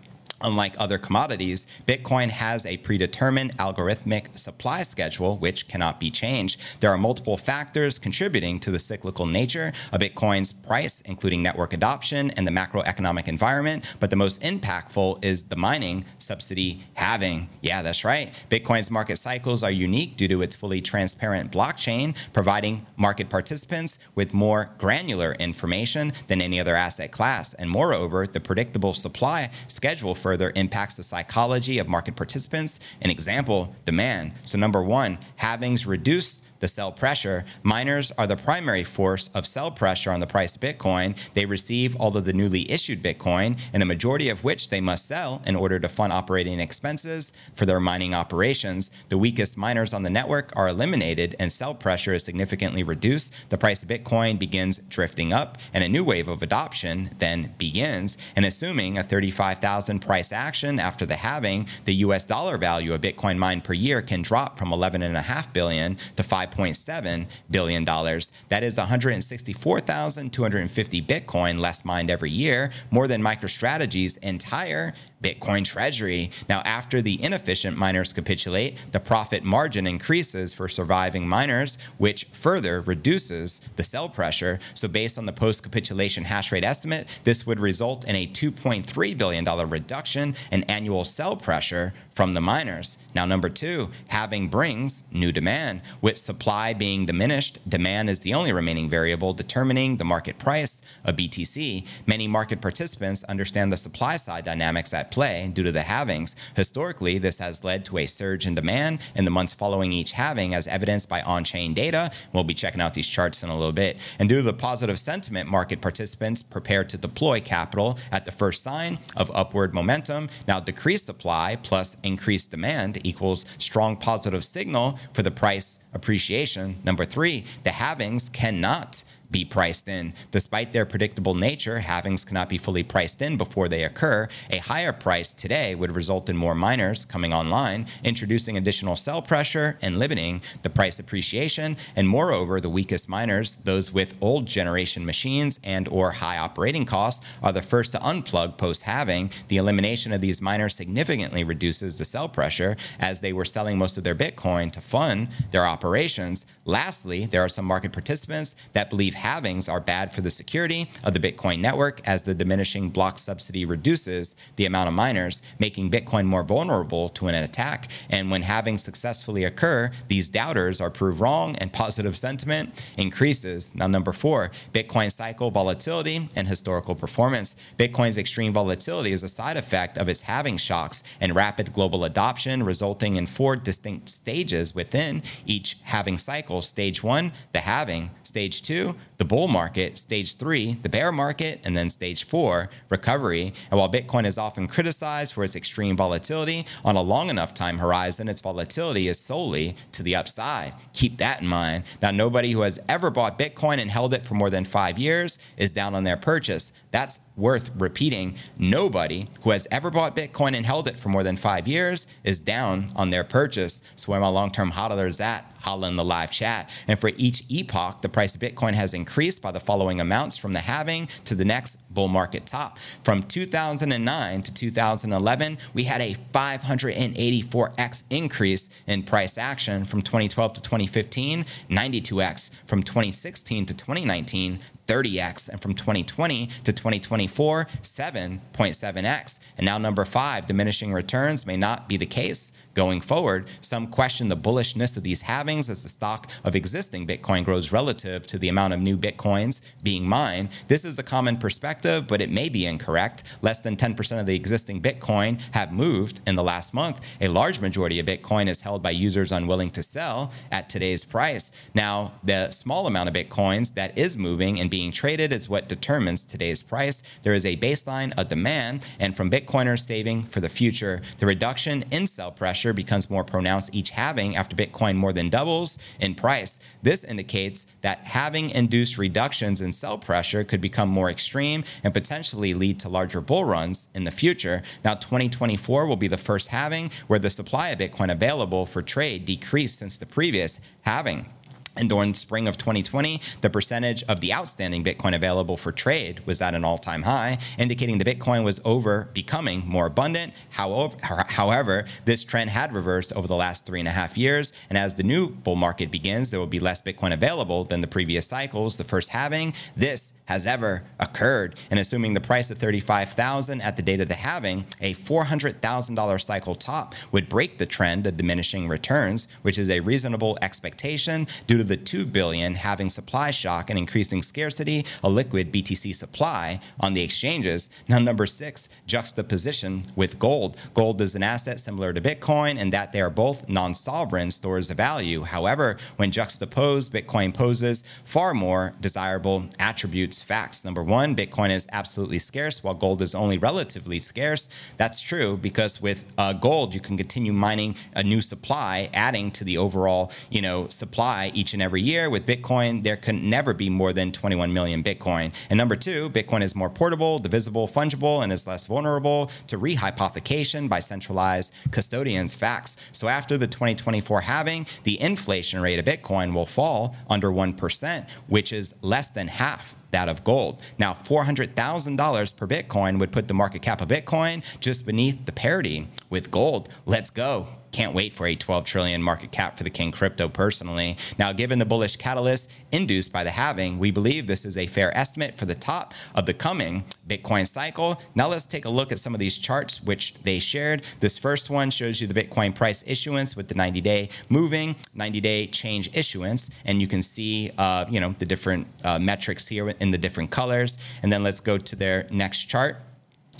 Unlike 0.43 0.75
other 0.79 0.99
commodities, 0.99 1.67
Bitcoin 1.87 2.31
has 2.31 2.67
a 2.67 2.77
predetermined 2.79 3.57
algorithmic 3.59 4.39
supply 4.39 4.83
schedule 4.83 5.37
which 5.39 5.69
cannot 5.69 6.01
be 6.01 6.11
changed. 6.11 6.61
There 6.81 6.91
are 6.91 6.99
multiple 6.99 7.37
factors 7.37 7.99
contributing 7.99 8.59
to 8.61 8.71
the 8.71 8.79
cyclical 8.79 9.27
nature 9.27 9.73
of 9.93 10.01
Bitcoin's 10.01 10.53
price, 10.53 11.01
including 11.03 11.43
network 11.43 11.73
adoption 11.73 12.31
and 12.33 12.47
the 12.47 12.51
macroeconomic 12.51 13.29
environment, 13.29 13.97
but 14.01 14.11
the 14.11 14.17
most 14.17 14.43
impactful 14.43 15.25
is 15.25 15.45
the 15.45 15.57
mining 15.57 16.05
subsidy 16.19 16.85
halving. 16.95 17.49
Yeah, 17.61 17.83
that's 17.83 18.05
right. 18.05 18.33
Bitcoin's 18.51 18.91
market 18.91 19.17
cycles 19.17 19.63
are 19.63 19.71
unique 19.71 20.17
due 20.17 20.29
to 20.29 20.43
its 20.43 20.57
fully 20.57 20.81
transparent 20.81 21.53
blockchain, 21.53 22.17
providing 22.33 22.87
market 22.97 23.29
participants 23.29 23.99
with 24.15 24.35
more 24.35 24.71
granular 24.79 25.35
information 25.35 26.13
than 26.27 26.41
any 26.41 26.59
other 26.59 26.75
asset 26.75 27.13
class. 27.13 27.55
And 27.55 27.71
moreover, 27.71 28.27
the 28.27 28.41
predictable 28.41 28.95
supply 28.95 29.51
schedule 29.67 30.15
for 30.15 30.32
further 30.33 30.51
impacts 30.57 30.95
the 30.95 31.03
psychology 31.03 31.79
of 31.79 31.87
market 31.87 32.17
participants. 32.17 32.81
An 33.03 33.11
example, 33.11 33.77
demand. 33.85 34.33
So, 34.47 34.57
number 34.57 34.83
one, 34.83 35.19
halvings 35.39 35.87
reduce 35.87 36.41
the 36.63 36.69
sell 36.69 36.93
pressure. 36.93 37.45
Miners 37.65 38.13
are 38.17 38.27
the 38.27 38.37
primary 38.37 38.85
force 38.85 39.29
of 39.35 39.47
sell 39.47 39.71
pressure 39.71 40.13
on 40.13 40.21
the 40.21 40.27
price 40.27 40.55
of 40.55 40.63
Bitcoin. 40.63 41.17
They 41.35 41.45
receive 41.45 41.97
all 41.97 42.17
of 42.17 42.25
the 42.25 42.33
newly 42.33 42.71
issued 42.71 43.03
Bitcoin, 43.03 43.59
and 43.73 43.83
the 43.83 43.87
majority 43.87 44.29
of 44.29 44.45
which 44.45 44.71
they 44.71 44.81
must 44.81 45.07
sell 45.07 45.43
in 45.45 45.57
order 45.57 45.81
to 45.81 45.89
fund 45.89 46.13
operating 46.13 46.61
expenses 46.61 47.33
for 47.55 47.67
their 47.67 47.81
mining 47.81 48.15
operations. 48.15 48.93
The 49.09 49.19
weakest 49.19 49.59
miners 49.59 49.93
on 49.93 50.05
the 50.05 50.11
network 50.11 50.53
are 50.55 50.69
eliminated, 50.69 51.35
and 51.41 51.51
sell 51.51 51.75
pressure 51.75 52.15
is 52.15 52.25
significantly 52.25 52.85
reduced. 52.85 53.35
The 53.49 53.59
price 53.59 53.83
of 53.83 53.89
Bitcoin 53.89 54.39
begins 54.39 54.79
drifting 54.79 55.33
up, 55.33 55.59
and 55.75 55.83
a 55.83 55.89
new 55.89 56.05
wave 56.05 56.29
of 56.29 56.45
adoption 56.45 57.11
then 57.19 57.55
begins. 57.59 58.17
And 58.37 58.45
assuming 58.47 58.97
a 58.97 59.03
35,000 59.03 59.99
price 59.99 60.31
action 60.31 60.79
after 60.79 61.05
the 61.05 61.17
halving, 61.17 61.67
the 61.87 61.95
US 62.07 62.25
dollar 62.25 62.57
value 62.57 62.95
of 62.95 63.01
Bitcoin 63.01 63.37
mined 63.37 63.65
per 63.65 63.73
year 63.73 64.01
can 64.01 64.23
drop 64.23 64.61
from 64.61 64.69
11.5 64.71 65.53
billion 65.53 65.97
to 66.15 66.23
5 66.23 66.52
$5.7 66.53 67.27
billion. 67.51 67.85
That 67.85 68.63
is 68.63 68.79
164,250 68.79 71.03
Bitcoin 71.03 71.59
less 71.59 71.85
mined 71.85 72.11
every 72.11 72.31
year, 72.31 72.71
more 72.91 73.09
than 73.09 73.23
MicroStrategy's 73.23 74.17
entire 74.19 74.93
Bitcoin 75.23 75.65
treasury. 75.65 76.31
Now, 76.49 76.61
after 76.65 77.01
the 77.01 77.23
inefficient 77.23 77.77
miners 77.77 78.13
capitulate, 78.13 78.77
the 78.93 79.01
profit 79.01 79.45
margin 79.45 79.87
increases 79.87 80.53
for 80.53 80.69
surviving 80.69 81.29
miners, 81.29 81.79
which 81.99 82.25
further 82.33 82.81
reduces 82.81 83.61
the 83.77 83.85
sell 83.85 84.09
pressure. 84.09 84.59
So, 84.75 84.89
based 84.89 85.19
on 85.19 85.27
the 85.27 85.33
post 85.33 85.63
capitulation 85.63 86.25
hash 86.25 86.51
rate 86.53 86.65
estimate, 86.65 87.09
this 87.25 87.47
would 87.47 87.61
result 87.61 88.05
in 88.05 88.17
a 88.17 88.27
$2.3 88.27 89.19
billion 89.19 89.45
reduction 89.69 90.35
in 90.51 90.65
annual 90.65 91.05
sell 91.05 91.37
pressure 91.37 91.95
from 92.15 92.33
the 92.33 92.41
miners. 92.41 92.99
Now, 93.15 93.25
number 93.25 93.49
two, 93.49 93.91
halving 94.09 94.49
brings 94.49 95.05
new 95.13 95.33
demand. 95.33 95.83
With 96.01 96.19
supply 96.19 96.73
being 96.73 97.07
diminished, 97.07 97.59
demand 97.69 98.11
is 98.11 98.21
the 98.21 98.35
only 98.35 98.53
remaining 98.53 98.89
variable 98.89 99.33
determining 99.33 99.97
the 99.97 100.05
market 100.05 100.39
price 100.39 100.81
of 101.05 101.17
BTC. 101.17 101.87
Many 102.07 102.29
market 102.29 102.61
participants 102.61 103.25
understand 103.25 103.73
the 103.73 103.77
supply 103.77 104.17
side 104.17 104.45
dynamics 104.45 104.93
at 104.93 105.12
play 105.13 105.49
due 105.53 105.63
to 105.63 105.71
the 105.71 105.81
halvings. 105.81 106.35
Historically, 106.57 107.19
this 107.19 107.39
has 107.39 107.63
led 107.63 107.85
to 107.85 107.99
a 107.99 108.07
surge 108.07 108.47
in 108.47 108.55
demand 108.55 109.01
in 109.15 109.25
the 109.25 109.31
months 109.31 109.53
following 109.53 109.93
each 109.93 110.13
halving, 110.13 110.55
as 110.55 110.67
evidenced 110.67 111.09
by 111.09 111.23
on 111.23 111.45
chain 111.45 111.75
data. 111.75 112.11
We'll 112.33 112.43
be 112.43 112.55
checking 112.55 112.81
out 112.81 112.95
these 112.95 113.07
charts 113.07 113.43
in 113.43 113.51
a 113.51 113.55
little 113.57 113.73
bit. 113.73 113.99
And 114.19 114.29
due 114.29 114.37
to 114.37 114.43
the 114.43 114.55
positive 114.55 114.99
sentiment, 114.99 115.49
market 115.49 115.81
participants 115.81 116.43
prepare 116.43 116.83
to 116.85 116.97
deploy 116.97 117.41
capital 117.41 117.99
at 118.11 118.25
the 118.25 118.33
first 118.33 118.63
sign 118.63 118.99
of 119.17 119.31
upward 119.35 119.75
momentum. 119.75 120.31
Now, 120.49 120.59
decreased 120.59 121.07
supply 121.07 121.57
plus 121.63 121.97
increased 122.03 122.51
demand 122.51 122.99
equals 123.05 123.45
strong 123.59 123.97
positive 123.97 124.45
signal 124.45 124.99
for 125.13 125.23
the 125.23 125.31
price 125.31 125.79
appreciation. 125.93 126.81
Number 126.85 127.05
three, 127.05 127.45
the 127.65 127.71
halvings 127.71 128.33
cannot 128.33 129.05
be 129.33 129.45
priced 129.45 129.89
in. 129.89 130.13
Despite 130.31 130.73
their 130.73 130.87
predictable 130.87 131.35
nature, 131.35 131.81
halvings 131.81 132.27
cannot 132.27 132.49
be 132.49 132.59
fully 132.59 132.83
priced 132.83 133.23
in 133.23 133.37
before 133.37 133.69
they 133.69 133.83
occur. 133.83 134.29
A 134.51 134.59
higher 134.59 134.93
price 134.93 135.33
today 135.33 135.75
would 135.75 135.97
result 135.97 136.29
in 136.29 136.37
more 136.37 136.55
miners 136.55 137.05
coming 137.05 137.33
online, 137.33 137.87
introducing 138.05 138.57
additional 138.57 138.95
sell 138.95 139.23
pressure 139.23 139.79
and 139.83 139.99
limiting 139.99 140.43
the 140.63 140.71
price 140.71 140.99
appreciation. 140.99 141.77
And 141.97 142.09
moreover, 142.09 142.61
the 142.61 142.69
weakest 142.69 143.09
miners, 143.09 143.57
those 143.65 143.93
with 143.93 144.15
old 144.21 144.47
generation 144.47 145.05
machines 145.05 145.59
and 145.65 145.89
or 145.89 146.13
high 146.13 146.39
operating 146.39 146.85
costs, 146.85 147.25
are 147.43 147.53
the 147.53 147.63
first 147.63 147.93
to 147.93 147.99
unplug 147.99 148.59
post 148.59 148.83
halving. 148.83 149.31
The 149.49 149.57
elimination 149.57 150.13
of 150.13 150.21
these 150.21 150.43
miners 150.43 150.77
significantly 150.77 151.43
reduces 151.43 151.99
the 151.99 152.05
sell 152.05 152.29
pressure 152.29 152.77
as 153.01 153.21
they 153.21 153.33
were 153.33 153.45
selling 153.45 153.79
most 153.79 153.97
of 153.97 154.05
their 154.05 154.15
Bitcoin 154.15 154.71
to 154.73 154.81
fund 154.81 155.29
their 155.51 155.65
operations. 155.65 156.45
Lastly, 156.65 157.27
there 157.27 157.43
are 157.43 157.49
some 157.49 157.65
market 157.65 157.93
participants 157.93 158.55
that 158.73 158.91
believe 158.91 159.15
halvings 159.23 159.71
are 159.73 159.81
bad 159.81 160.13
for 160.13 160.21
the 160.21 160.31
security 160.31 160.89
of 161.05 161.15
the 161.15 161.21
Bitcoin 161.21 161.61
network 161.61 162.07
as 162.07 162.23
the 162.23 162.35
diminishing 162.35 162.91
block 162.91 163.19
subsidy 163.19 163.65
reduces 163.65 164.35
the 164.57 164.67
amount 164.67 164.89
of 164.89 164.95
miners, 164.95 165.43
making 165.59 165.91
Bitcoin 165.91 166.27
more 166.27 166.43
vulnerable 166.43 167.09
to 167.11 167.29
an 167.29 167.35
attack. 167.35 167.91
And 168.11 168.31
when 168.31 168.43
halvings 168.43 168.81
successfully 168.81 169.45
occur, 169.45 169.91
these 170.09 170.29
doubters 170.29 170.81
are 170.81 170.91
proved 170.91 171.21
wrong 171.21 171.57
and 171.57 171.73
positive 171.73 172.17
sentiment 172.17 172.85
increases. 172.97 173.75
Now, 173.75 173.87
number 173.87 174.13
four, 174.13 174.51
Bitcoin 174.73 175.11
cycle 175.13 175.51
volatility 175.51 176.29
and 176.35 176.49
historical 176.49 176.95
performance. 176.95 177.55
Bitcoin's 177.79 178.19
extreme 178.19 178.53
volatility 178.53 179.13
is 179.13 179.23
a 179.23 179.29
side 179.29 179.57
effect 179.57 179.99
of 179.99 180.09
its 180.09 180.23
halving 180.23 180.57
shocks 180.57 181.03
and 181.21 181.35
rapid 181.35 181.73
global 181.73 182.05
adoption, 182.05 182.63
resulting 182.63 183.17
in 183.17 183.27
four 183.27 183.57
distinct 183.57 184.09
stages 184.09 184.75
within 184.75 185.23
each 185.47 185.77
halving 185.83 186.19
cycle. 186.19 186.61
Stage 186.61 187.03
one, 187.03 187.33
the 187.53 187.61
halving. 187.61 188.11
Stage 188.23 188.63
two, 188.63 188.95
the 189.19 189.25
bull 189.25 189.49
market, 189.49 189.99
stage 189.99 190.37
three, 190.37 190.75
the 190.83 190.89
bear 190.89 191.13
market, 191.13 191.61
and 191.65 191.77
then 191.77 191.91
stage 191.91 192.27
four, 192.27 192.71
recovery. 192.89 193.53
And 193.71 193.79
while 193.79 193.91
Bitcoin 193.91 194.27
is 194.27 194.39
often 194.39 194.67
criticized 194.67 195.35
for 195.35 195.45
its 195.45 195.55
extreme 195.55 195.97
volatility, 195.97 196.67
on 196.85 196.97
a 196.97 197.03
long 197.03 197.31
enough 197.31 197.55
time 197.55 197.79
horizon, 197.79 198.29
its 198.29 198.41
volatility 198.41 199.09
is 199.09 199.19
solely 199.19 199.77
to 199.93 200.03
the 200.03 200.17
upside. 200.17 200.75
Keep 200.93 201.19
that 201.19 201.41
in 201.41 201.47
mind. 201.47 201.85
Now, 202.01 202.11
nobody 202.11 202.53
who 202.53 202.63
has 202.63 202.81
ever 202.89 203.11
bought 203.11 203.39
Bitcoin 203.39 203.79
and 203.79 203.91
held 203.91 204.13
it 204.15 204.25
for 204.25 204.35
more 204.35 204.51
than 204.51 204.65
five 204.65 204.99
years 204.99 205.39
is 205.57 205.73
down 205.73 205.95
on 205.95 206.05
their 206.05 206.17
purchase. 206.17 206.73
That's 206.91 207.21
worth 207.37 207.71
repeating. 207.77 208.35
Nobody 208.59 209.29
who 209.43 209.51
has 209.51 209.67
ever 209.71 209.91
bought 209.91 210.17
Bitcoin 210.17 210.55
and 210.55 210.67
held 210.67 210.89
it 210.89 210.99
for 210.99 211.09
more 211.09 211.23
than 211.23 211.37
five 211.37 211.67
years 211.69 212.07
is 212.25 212.41
down 212.41 212.87
on 212.97 213.11
their 213.11 213.25
purchase. 213.25 213.83
So, 213.97 214.11
where 214.11 214.21
my 214.21 214.29
long 214.29 214.51
term 214.51 214.73
hodlers 214.73 215.21
at? 215.21 215.51
Holla 215.61 215.89
in 215.89 215.97
the 215.97 216.05
live 216.05 216.33
chat. 216.33 216.69
And 216.89 216.99
for 216.99 217.13
each 217.17 217.45
epoch, 217.49 218.03
the 218.03 218.09
price 218.09 218.35
of 218.35 218.41
Bitcoin 218.41 218.75
has 218.75 218.95
increased 218.95 219.02
by 219.43 219.51
the 219.51 219.61
following 219.61 220.01
amounts 220.01 220.37
from 220.37 220.53
the 220.53 220.61
halving 220.61 221.09
to 221.25 221.35
the 221.35 221.45
next 221.45 221.79
bull 221.91 222.09
market 222.09 222.47
top. 222.47 222.79
From 223.05 223.23
2009 223.23 224.43
to 224.43 224.55
2011, 224.55 225.59
we 225.75 225.85
had 225.85 226.01
a 226.01 226.15
584x 226.33 228.05
increase 228.11 228.71
in 228.87 229.03
price 229.03 229.39
action. 229.39 229.85
From 229.85 230.03
2012 230.03 230.55
to 230.55 230.63
2015, 230.63 231.45
92x. 231.71 232.51
From 232.67 232.83
2016 232.83 233.67
to 233.67 233.75
2019, 233.75 234.61
30x. 234.87 235.49
And 235.49 235.61
from 235.61 235.75
2020 235.75 236.47
to 236.65 236.73
2024, 236.73 237.67
7.7x. 237.83 239.39
And 239.59 239.65
now, 239.65 239.79
number 239.79 240.05
five, 240.05 240.47
diminishing 240.47 240.93
returns 240.93 241.47
may 241.47 241.57
not 241.57 241.89
be 241.89 241.97
the 241.97 242.07
case 242.07 242.53
going 242.75 243.01
forward. 243.01 243.49
Some 243.61 243.87
question 243.87 244.29
the 244.29 244.37
bullishness 244.37 244.97
of 244.97 245.03
these 245.03 245.23
halvings 245.23 245.69
as 245.71 245.83
the 245.83 245.89
stock 245.89 246.31
of 246.45 246.57
existing 246.57 247.07
Bitcoin 247.07 247.45
grows 247.45 247.73
relative 247.73 248.27
to 248.29 248.39
the 248.39 248.49
amount 248.49 248.73
of 248.73 248.81
new 248.81 248.92
Bitcoins 248.97 249.61
being 249.83 250.05
mined. 250.05 250.51
This 250.69 250.85
is 250.85 250.99
a 250.99 251.03
common 251.03 251.37
perspective, 251.37 252.07
but 252.07 252.21
it 252.21 252.31
may 252.31 252.49
be 252.49 252.67
incorrect. 252.67 253.23
Less 253.43 253.61
than 253.61 253.77
10% 253.77 254.21
of 254.21 254.27
the 254.27 254.35
existing 254.35 254.83
Bitcoin 254.83 255.41
have 255.53 255.73
moved 255.73 256.21
in 256.27 256.35
the 256.35 256.43
last 256.43 256.75
month. 256.75 257.01
A 257.21 257.29
large 257.29 257.61
majority 257.61 257.99
of 257.99 258.07
Bitcoin 258.07 258.49
is 258.49 258.61
held 258.61 258.83
by 258.83 258.91
users 258.91 259.33
unwilling 259.33 259.71
to 259.71 259.83
sell 259.83 260.33
at 260.51 260.69
today's 260.69 261.05
price. 261.05 261.53
Now, 261.75 262.13
the 262.23 262.51
small 262.51 262.87
amount 262.87 263.09
of 263.09 263.15
Bitcoins 263.15 263.75
that 263.75 263.97
is 263.97 264.19
moving 264.19 264.61
and 264.61 264.71
being 264.71 264.93
traded 264.93 265.33
is 265.33 265.49
what 265.49 265.69
determines 265.69 266.25
today's 266.25 266.63
price. 266.63 267.03
There 267.23 267.35
is 267.35 267.47
a 267.47 267.57
baseline 267.57 268.13
of 268.19 268.29
demand, 268.29 268.87
and 268.99 269.17
from 269.17 269.31
Bitcoiners 269.31 269.87
saving 269.87 270.25
for 270.25 270.41
the 270.41 270.49
future, 270.49 271.01
the 271.19 271.27
reduction 271.27 271.85
in 271.91 272.07
sell 272.07 272.33
pressure 272.33 272.73
becomes 272.73 273.11
more 273.11 273.25
pronounced 273.25 273.75
each 273.75 273.91
halving 273.91 274.37
after 274.37 274.57
Bitcoin 274.57 274.97
more 274.97 275.13
than 275.13 275.29
doubles 275.29 275.79
in 276.01 276.15
price. 276.15 276.59
This 276.83 277.05
indicates 277.05 277.67
that 277.83 278.07
halving 278.07 278.51
induced 278.51 278.82
reductions 278.99 279.61
in 279.61 279.73
sell 279.73 279.99
pressure 279.99 280.45
could 280.45 280.61
become 280.61 280.89
more 280.89 281.11
extreme 281.11 281.65
and 281.85 281.95
potentially 281.95 282.55
lead 282.55 282.79
to 282.81 282.89
larger 282.89 283.21
bull 283.21 283.45
runs 283.45 283.89
in 283.95 284.05
the 284.05 284.11
future. 284.11 284.63
Now, 284.85 284.95
2024 284.95 285.87
will 285.87 285.97
be 285.97 286.09
the 286.09 286.17
first 286.17 286.49
halving 286.49 286.91
where 287.07 287.19
the 287.19 287.31
supply 287.31 287.69
of 287.69 287.79
Bitcoin 287.79 288.11
available 288.11 288.67
for 288.67 288.83
trade 288.83 289.25
decreased 289.25 289.79
since 289.79 289.99
the 289.99 290.07
previous 290.07 290.61
halving. 290.83 291.27
And 291.77 291.89
during 291.89 292.13
spring 292.15 292.49
of 292.49 292.59
2020, 292.59 293.21
the 293.41 293.51
percentage 293.51 294.03
of 294.05 294.21
the 294.21 294.33
outstanding 294.35 294.85
Bitcoin 294.85 295.15
available 295.15 295.57
for 295.57 295.73
trade 295.73 296.21
was 296.27 296.43
at 296.43 296.55
an 296.55 296.65
all 296.65 296.79
time 296.79 297.03
high, 297.03 297.39
indicating 297.59 297.99
the 297.99 298.05
Bitcoin 298.05 298.45
was 298.45 298.61
over 298.65 299.09
becoming 299.15 299.67
more 299.67 299.87
abundant. 299.87 300.35
However, 300.51 300.97
however, 301.29 301.87
this 302.05 302.25
trend 302.25 302.51
had 302.51 302.75
reversed 302.75 303.13
over 303.15 303.27
the 303.27 303.37
last 303.37 303.65
three 303.65 303.79
and 303.79 303.89
a 303.89 303.93
half 303.93 304.19
years. 304.19 304.53
And 304.69 304.77
as 304.77 304.95
the 304.95 305.03
new 305.03 305.31
bull 305.31 305.57
market 305.57 305.91
begins, 305.91 306.31
there 306.31 306.41
will 306.41 306.47
be 306.47 306.61
less 306.61 306.83
Bitcoin 306.83 307.13
available 307.13 307.65
than 307.65 307.81
the 307.81 307.87
previous 307.87 308.27
cycles, 308.27 308.77
the 308.77 308.85
first 308.85 309.11
halving. 309.11 309.55
This 309.77 310.13
has 310.27 310.47
ever 310.47 310.85
occurred. 310.99 311.59
And 311.71 311.81
assuming 311.81 312.15
the 312.15 312.21
price 312.21 312.51
of 312.51 312.59
35,000 312.59 313.61
at 313.61 313.77
the 313.77 313.83
date 313.83 314.01
of 314.01 314.09
the 314.09 314.15
halving, 314.15 314.67
a 314.81 314.95
$400,000 314.95 316.23
cycle 316.23 316.55
top 316.55 316.95
would 317.11 317.29
break 317.29 317.59
the 317.59 317.67
trend 317.67 318.07
of 318.07 318.17
diminishing 318.17 318.69
returns, 318.69 319.29
which 319.43 319.59
is 319.59 319.71
a 319.71 319.81
reasonable 319.81 320.39
expectation 320.43 321.27
due 321.47 321.59
to 321.59 321.62
the 321.65 321.77
2 321.77 322.07
billion 322.07 322.55
halving 322.55 322.89
supply 322.89 323.31
shock 323.31 323.71
and 323.71 323.79
increasing 323.79 324.23
scarcity 324.23 324.85
a 325.03 325.09
liquid 325.09 325.53
BTC 325.53 325.95
supply 325.95 326.61
on 326.81 326.95
the 326.95 327.03
exchanges. 327.03 327.71
Now, 327.89 327.99
number 327.99 328.27
six, 328.27 328.69
juxtaposition 328.87 329.85
with 329.97 330.19
gold. 330.19 330.57
Gold 330.75 331.01
is 331.01 331.15
an 331.15 331.23
asset 331.23 331.61
similar 331.61 331.93
to 331.93 332.01
Bitcoin 332.01 332.59
in 332.59 332.71
that 332.71 332.93
they 332.93 333.01
are 333.01 333.11
both 333.11 333.49
non 333.49 333.75
sovereign 333.75 334.31
stores 334.31 334.71
of 334.71 334.77
value. 334.77 335.23
However, 335.23 335.77
when 335.97 336.11
juxtaposed, 336.11 336.93
Bitcoin 336.93 337.35
poses 337.35 337.85
far 338.05 338.35
more 338.35 338.75
desirable 338.81 339.45
attributes. 339.59 340.23
Facts. 340.23 340.65
Number 340.65 340.83
one, 340.83 341.17
Bitcoin 341.17 341.51
is 341.51 341.67
absolutely 341.73 342.19
scarce 342.19 342.63
while 342.63 342.75
gold 342.75 343.03
is 343.03 343.15
only 343.15 343.39
relatively 343.39 343.99
scarce. 343.99 344.49
That's 344.77 345.01
true 345.01 345.37
because 345.37 345.81
with 345.81 346.05
uh, 346.19 346.33
gold, 346.33 346.75
you 346.75 346.81
can 346.81 346.97
continue 346.97 347.33
mining 347.33 347.77
a 347.95 348.03
new 348.03 348.21
supply, 348.21 348.91
adding 348.95 349.31
to 349.33 349.45
the 349.45 349.59
overall, 349.59 350.13
you 350.31 350.43
know, 350.43 350.69
supply 350.69 351.31
each 351.35 351.52
and 351.53 351.63
every 351.63 351.83
year. 351.83 352.11
With 352.11 352.27
Bitcoin, 352.27 352.83
there 352.83 352.97
can 352.97 353.29
never 353.29 353.55
be 353.55 353.69
more 353.71 353.93
than 353.93 354.13
21 354.13 354.53
million 354.53 354.83
Bitcoin. 354.83 355.33
And 355.51 355.59
number 355.59 355.77
two, 355.77 356.11
Bitcoin 356.11 356.43
is 356.43 356.55
more 356.55 356.71
portable, 356.71 357.19
divisible, 357.19 357.69
fungible, 357.69 358.23
and 358.23 358.33
is 358.33 358.47
less 358.47 358.67
vulnerable 358.67 359.31
to 359.47 359.59
rehypothecation 359.59 360.69
by 360.69 360.81
centralized 360.81 361.53
custodians. 361.71 362.35
Facts. 362.35 362.77
So 362.93 363.09
after 363.09 363.37
the 363.37 363.47
2024 363.47 364.23
halving, 364.23 364.67
the 364.85 365.01
inflation 365.01 365.61
rate 365.61 365.79
of 365.79 365.85
Bitcoin 365.85 366.33
will 366.35 366.47
fall 366.47 366.97
under 367.09 367.31
1%, 367.31 368.09
which 368.27 368.53
is 368.53 368.75
less 368.83 369.09
than 369.09 369.29
half 369.29 369.77
that 369.93 370.09
of 370.09 370.25
gold. 370.25 370.63
Now, 370.79 370.93
$400,000 370.93 372.37
per 372.37 372.47
Bitcoin 372.47 372.99
would 372.99 373.13
put 373.13 373.29
the 373.29 373.35
market 373.35 373.63
cap 373.63 373.81
of 373.81 373.89
Bitcoin 373.89 374.45
just 374.61 374.85
beneath 374.85 375.25
the 375.25 375.33
parity 375.33 375.89
with 376.11 376.31
gold. 376.31 376.69
Let's 376.85 377.11
go 377.11 377.49
can't 377.73 377.95
wait 377.95 378.13
for 378.13 378.27
a 378.27 378.37
12 378.37 378.65
trillion 378.65 379.03
market 379.03 379.33
cap 379.33 379.57
for 379.57 379.65
the 379.65 379.71
King 379.71 379.91
crypto 379.91 380.29
personally. 380.29 380.97
Now, 381.19 381.33
given 381.33 381.59
the 381.59 381.65
bullish 381.65 381.97
catalyst 381.97 382.51
induced 382.71 383.13
by 383.13 383.25
the 383.25 383.31
halving, 383.31 383.79
we 383.79 383.91
believe 383.91 384.27
this 384.27 384.45
is 384.45 384.59
a 384.59 384.67
fair 384.67 384.97
estimate 384.97 385.35
for 385.35 385.47
the 385.47 385.55
top 385.55 385.95
of 386.15 386.27
the 386.27 386.35
coming 386.35 386.85
Bitcoin 387.09 387.49
cycle. 387.49 388.01
Now, 388.15 388.29
let's 388.29 388.45
take 388.45 388.67
a 388.67 388.69
look 388.69 388.93
at 388.93 388.99
some 388.99 389.15
of 389.15 389.21
these 389.21 389.39
charts 389.39 389.83
which 389.83 390.15
they 390.23 390.39
shared. 390.39 390.85
This 391.01 391.19
first 391.19 391.51
one 391.51 391.71
shows 391.71 392.01
you 392.01 392.07
the 392.07 392.15
Bitcoin 392.15 392.55
price 392.55 392.85
issuance 392.87 393.35
with 393.35 393.49
the 393.49 393.55
90 393.55 393.81
day 393.81 394.11
moving, 394.29 394.77
90 394.95 395.21
day 395.21 395.47
change 395.47 395.91
issuance. 395.95 396.51
And 396.67 396.81
you 396.81 396.87
can 396.87 397.03
see, 397.03 397.51
uh, 397.57 397.87
you 397.89 398.01
know, 398.01 398.15
the 398.19 398.27
different 398.27 398.67
uh, 398.85 398.99
metrics 398.99 399.49
here 399.49 399.71
in 399.83 399.91
the 399.91 399.99
different 399.99 400.31
colors. 400.31 400.79
And 401.03 401.13
then 401.13 401.23
let's 401.23 401.41
go 401.41 401.59
to 401.59 401.77
their 401.77 402.07
next 402.11 402.45
chart 402.45 402.77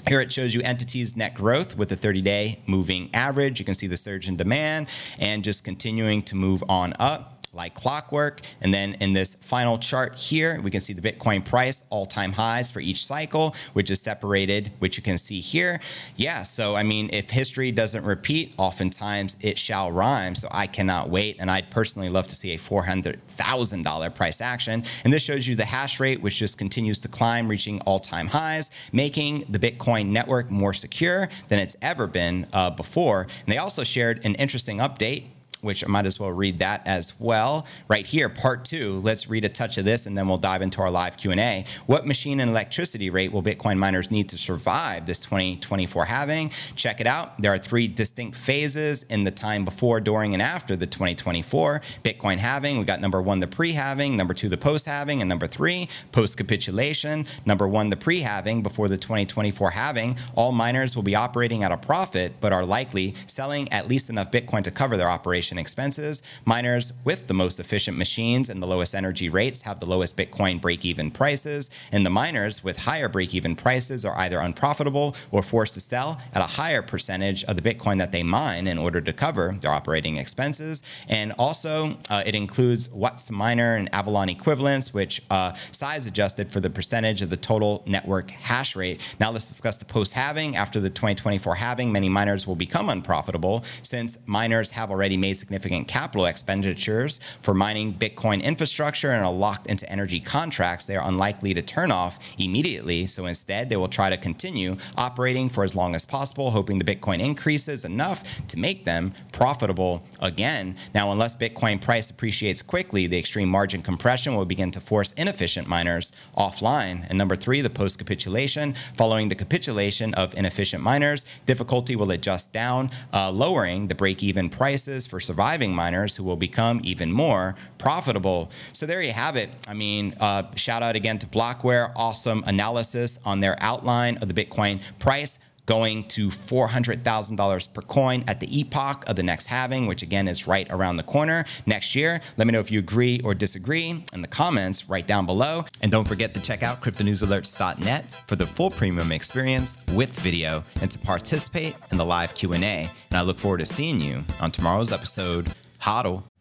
Here 0.09 0.21
it 0.21 0.33
shows 0.33 0.53
you 0.53 0.61
entities 0.63 1.17
net 1.17 1.35
growth 1.35 1.77
with 1.77 1.89
the 1.89 1.97
30 1.97 2.23
day 2.23 2.63
moving 2.67 3.09
average. 3.15 3.61
You 3.61 3.65
can 3.65 3.75
see 3.75 3.87
the 3.87 3.97
surge 3.97 4.29
in 4.29 4.37
demand 4.37 4.89
and 5.19 5.45
just 5.45 5.63
continuing 5.65 6.23
to 6.25 6.35
move 6.35 6.65
on 6.69 6.93
up 6.99 7.32
like 7.55 7.75
clockwork. 7.75 8.41
And 8.63 8.73
then 8.73 8.95
in 8.95 9.13
this 9.13 9.35
final 9.37 9.79
chart 9.79 10.17
here, 10.17 10.61
we 10.63 10.71
can 10.71 10.81
see 10.81 10.95
the 10.95 11.03
Bitcoin 11.03 11.45
price 11.45 11.85
all 11.91 12.07
time 12.07 12.33
highs 12.33 12.71
for 12.71 12.81
each 12.81 13.05
cycle, 13.05 13.55
which 13.75 13.91
is 13.91 14.01
separated, 14.01 14.73
which 14.79 14.97
you 14.97 15.03
can 15.03 15.19
see 15.19 15.41
here. 15.41 15.81
Yeah, 16.17 16.45
so 16.45 16.75
I 16.75 16.83
mean, 16.83 17.11
if 17.13 17.31
history 17.31 17.71
doesn't 17.71 18.05
repeat, 18.05 18.55
oftentimes 18.57 19.37
it 19.41 19.59
shall 19.59 19.93
rhyme. 19.93 20.35
So 20.35 20.49
I 20.51 20.67
cannot 20.67 21.11
wait. 21.11 21.37
And 21.39 21.51
I'd 21.51 21.71
personally 21.71 22.09
love 22.09 22.27
to 22.29 22.35
see 22.35 22.55
a 22.55 22.59
$400,000 22.59 24.15
price 24.15 24.41
action. 24.41 24.85
And 25.05 25.13
this 25.13 25.23
shows 25.23 25.47
you 25.47 25.55
the 25.55 25.67
hash 25.67 26.01
rate, 26.01 26.23
which 26.23 26.39
just 26.39 26.57
continues 26.57 27.01
to 27.01 27.09
climb, 27.09 27.49
reaching 27.49 27.81
all 27.83 28.01
time 28.01 28.29
highs, 28.29 28.71
making 28.93 29.45
the 29.51 29.59
Bitcoin 29.59 30.07
network 30.07 30.51
more 30.51 30.73
secure 30.73 31.29
than 31.49 31.59
it's 31.59 31.77
ever 31.83 32.07
been 32.07 32.47
uh, 32.55 32.71
before. 32.71 33.23
And 33.23 33.53
they 33.53 33.59
also 33.59 33.85
shared 33.85 34.25
an 34.25 34.37
interesting 34.37 34.79
update 34.79 35.25
which 35.61 35.85
I 35.85 35.89
might 35.89 36.07
as 36.07 36.19
well 36.19 36.33
read 36.33 36.59
that 36.59 36.83
as 36.87 37.13
well. 37.19 37.67
Right 37.89 38.07
here, 38.07 38.29
part 38.29 38.65
two. 38.65 38.99
Let's 38.99 39.29
read 39.29 39.45
a 39.45 39.49
touch 39.49 39.79
of 39.79 39.85
this, 39.85 40.07
and 40.07 40.19
then 40.19 40.29
we'll 40.29 40.39
dive 40.39 40.61
into 40.61 40.81
our 40.81 40.91
live 40.91 41.17
Q 41.17 41.31
and 41.31 41.41
A. 41.41 41.65
What 41.87 42.07
machine 42.07 42.41
and 42.41 42.51
electricity 42.51 43.11
rate 43.11 43.33
will 43.33 43.43
Bitcoin 43.43 43.79
miners 43.79 44.11
need 44.11 44.29
to 44.31 44.39
survive 44.39 45.07
this 45.07 45.21
2024 45.21 46.05
halving? 46.05 46.51
Check 46.75 47.01
it 47.01 47.07
out. 47.07 47.41
There 47.41 47.53
are 47.53 47.59
three 47.59 47.89
distinct 47.89 48.37
phases 48.37 49.05
in 49.05 49.25
the 49.25 49.31
time 49.31 49.65
before, 49.65 50.01
during, 50.01 50.35
and 50.35 50.43
after 50.43 50.77
the 50.77 50.87
2024 50.87 51.81
Bitcoin 52.05 52.39
halving. 52.39 52.79
We 52.79 52.85
got 52.85 53.01
number 53.01 53.23
one, 53.23 53.39
the 53.39 53.47
pre-halving, 53.47 54.17
number 54.17 54.35
two, 54.35 54.49
the 54.49 54.57
post-halving, 54.57 55.21
and 55.21 55.29
number 55.29 55.47
three, 55.47 55.89
post-capitulation. 56.11 57.27
Number 57.47 57.69
one, 57.69 57.89
the 57.89 57.97
pre-halving 57.97 58.63
before 58.63 58.89
the 58.89 58.97
2024 58.97 59.71
halving. 59.71 60.17
All 60.35 60.53
miners 60.53 60.97
will 60.97 61.03
be 61.03 61.15
operating 61.15 61.63
at 61.63 61.71
a 61.71 61.77
profit, 61.77 62.33
but 62.41 62.53
are 62.53 62.65
likely 62.65 63.15
selling 63.27 63.73
at 63.73 63.89
least 63.89 64.11
enough 64.11 64.31
Bitcoin 64.31 64.65
to 64.65 64.71
cover 64.71 64.97
their 64.97 65.09
operation 65.43 65.59
expenses. 65.59 66.23
Miners 66.45 66.93
with 67.03 67.27
the 67.27 67.35
most 67.35 67.59
efficient 67.59 67.99
machines 67.99 68.49
and 68.49 68.63
the 68.63 68.67
lowest 68.67 68.95
energy 68.95 69.29
rates 69.29 69.63
have 69.63 69.81
the 69.81 69.87
lowest 69.87 70.17
Bitcoin 70.17 70.61
break 70.61 70.85
even 70.85 71.11
prices, 71.11 71.69
and 71.91 72.07
the 72.07 72.11
miners 72.11 72.63
with 72.63 72.79
higher 72.79 73.09
break 73.09 73.35
even 73.35 73.57
prices 73.57 74.05
are 74.05 74.17
either 74.19 74.39
unprofitable 74.39 75.17
or 75.33 75.43
forced 75.43 75.75
to 75.75 75.81
sell 75.81 76.21
at 76.33 76.41
a 76.41 76.47
higher 76.61 76.81
percentage 76.81 77.43
of 77.45 77.57
the 77.57 77.63
Bitcoin 77.63 77.99
that 77.99 78.13
they 78.13 78.23
mine 78.23 78.69
in 78.69 78.79
order 78.79 79.01
to 79.01 79.13
cover 79.13 79.57
their 79.61 79.73
operating 79.73 80.17
expenses. 80.17 80.81
And 81.09 81.33
also, 81.41 81.99
uh, 82.09 82.23
it 82.25 82.37
includes 82.37 82.87
Whatsminer 82.91 83.77
and 83.77 83.93
Avalon 83.93 84.29
equivalents, 84.29 84.95
which 84.95 85.21
uh, 85.29 85.55
size 85.73 86.07
adjusted 86.07 86.53
for 86.53 86.61
the 86.61 86.71
percentage 86.71 87.21
of 87.21 87.31
the 87.31 87.37
total 87.37 87.83
network 87.85 88.31
hash 88.31 88.77
rate. 88.77 89.01
Now, 89.19 89.33
let's 89.33 89.49
discuss 89.49 89.79
the 89.79 89.87
post 89.87 90.13
halving. 90.13 90.55
After 90.55 90.79
the 90.79 90.91
2024 90.91 91.57
halving, 91.57 91.91
many 91.91 92.09
miners 92.09 92.47
will 92.47 92.55
become 92.55 92.89
unprofitable 92.89 93.65
since 93.83 94.19
miners 94.27 94.71
have 94.71 94.93
already 94.93 95.17
made 95.33 95.39
significant 95.39 95.89
capital 95.89 96.27
expenditures 96.27 97.19
for 97.41 97.55
mining 97.55 97.95
Bitcoin 97.95 98.43
infrastructure 98.43 99.13
and 99.13 99.25
are 99.25 99.33
locked 99.33 99.67
into 99.67 99.91
energy 99.91 100.21
contracts, 100.21 100.85
they 100.85 100.97
are 100.97 101.09
unlikely 101.09 101.55
to 101.55 101.63
turn 101.63 101.91
off 101.91 102.19
immediately. 102.39 103.07
So 103.07 103.25
instead, 103.27 103.71
they 103.71 103.77
will 103.77 103.89
try 103.89 104.11
to 104.11 104.19
continue 104.19 104.77
operating 104.97 105.49
for 105.49 105.65
as 105.65 105.75
long 105.75 105.95
as 105.95 106.05
possible, 106.05 106.51
hoping 106.51 106.79
the 106.79 106.85
Bitcoin 106.85 107.21
increases 107.21 107.85
enough 107.85 108.23
to 108.49 108.59
make 108.59 108.85
them 108.85 109.15
profitable 109.33 110.03
again. 110.21 110.77
Now, 110.95 111.13
unless 111.13 111.35
Bitcoin 111.35 111.81
price 111.81 112.11
appreciates 112.11 112.61
quickly, 112.61 113.07
the 113.07 113.19
extreme 113.19 113.49
margin 113.49 113.83
compression 113.83 114.35
will 114.37 114.45
begin 114.45 114.71
to 114.73 114.81
force 114.81 115.13
inefficient 115.13 115.67
miners 115.67 116.13
offline. 116.37 117.07
And 117.09 117.17
number 117.17 117.37
three, 117.37 117.63
the 117.63 117.71
post 117.71 117.99
capitulation. 117.99 118.75
Following 118.97 119.29
the 119.29 119.35
capitulation 119.35 120.13
of 120.15 120.35
inefficient 120.35 120.83
miners, 120.83 121.25
difficulty 121.47 121.97
will 121.97 122.11
adjust 122.11 122.53
down, 122.53 122.91
uh, 123.15 123.31
lowering 123.31 123.89
the 123.89 123.95
break 123.95 124.23
even 124.23 124.51
prices 124.51 125.07
for 125.07 125.22
surviving 125.23 125.75
miners 125.75 126.17
who 126.17 126.25
will 126.25 126.37
become 126.37 126.81
even 126.85 127.11
more 127.11 127.55
profitable. 127.79 128.51
So 128.75 128.85
there 128.85 129.01
you 129.03 129.13
have 129.13 129.37
it. 129.37 129.57
I 129.67 129.73
mean, 129.73 130.15
uh, 130.21 130.55
shout 130.55 130.83
out 130.83 130.97
again 130.97 131.19
to 131.21 131.27
Blockware. 131.27 131.93
Awesome 131.97 132.45
analysis 132.47 133.19
on 133.25 133.41
their 133.41 133.57
outline 133.61 134.19
of 134.19 134.29
the 134.29 134.35
Bitcoin 134.35 134.81
price 134.99 135.39
going 135.67 136.05
to 136.09 136.29
$400,000 136.29 137.75
per 137.75 137.83
coin 137.83 138.25
at 138.27 138.41
the 138.41 138.59
epoch 138.61 139.05
of 139.07 139.17
the 139.17 139.23
next 139.23 139.47
halving, 139.47 139.87
which 139.87 140.03
again 140.03 140.29
is 140.29 140.47
right 140.47 140.67
around 140.71 140.97
the 140.97 141.03
corner 141.03 141.45
next 141.67 141.95
year. 141.95 142.21
Let 142.37 142.47
me 142.47 142.53
know 142.53 142.61
if 142.61 142.71
you 142.71 142.79
agree 142.79 143.21
or 143.25 143.35
disagree 143.35 144.05
in 144.13 144.23
the 144.23 144.29
comments 144.29 144.89
right 144.89 145.07
down 145.07 145.27
below. 145.27 145.65
And 145.81 145.93
don't 145.93 146.07
forget 146.07 146.35
to 146.35 146.41
check 146.41 146.63
out 146.63 146.81
cryptonewsalerts.net 146.81 148.07
for 148.27 148.37
the 148.37 148.47
full 148.47 148.71
premium 148.71 149.13
experience 149.13 149.79
with 149.93 150.19
video 150.21 150.65
and 150.81 150.91
to 150.91 150.99
participate 150.99 151.77
in 151.91 151.99
the 151.99 152.05
live 152.05 152.35
Q&A. 152.35 152.57
And 152.57 152.91
I 153.13 153.23
look 153.23 153.39
forward 153.39 153.59
to 153.59 153.67
seeing 153.67 154.01
you 154.01 154.25
on 154.41 154.51
tomorrow's 154.51 154.93
episode. 154.93 155.53
Hodl. 155.81 156.32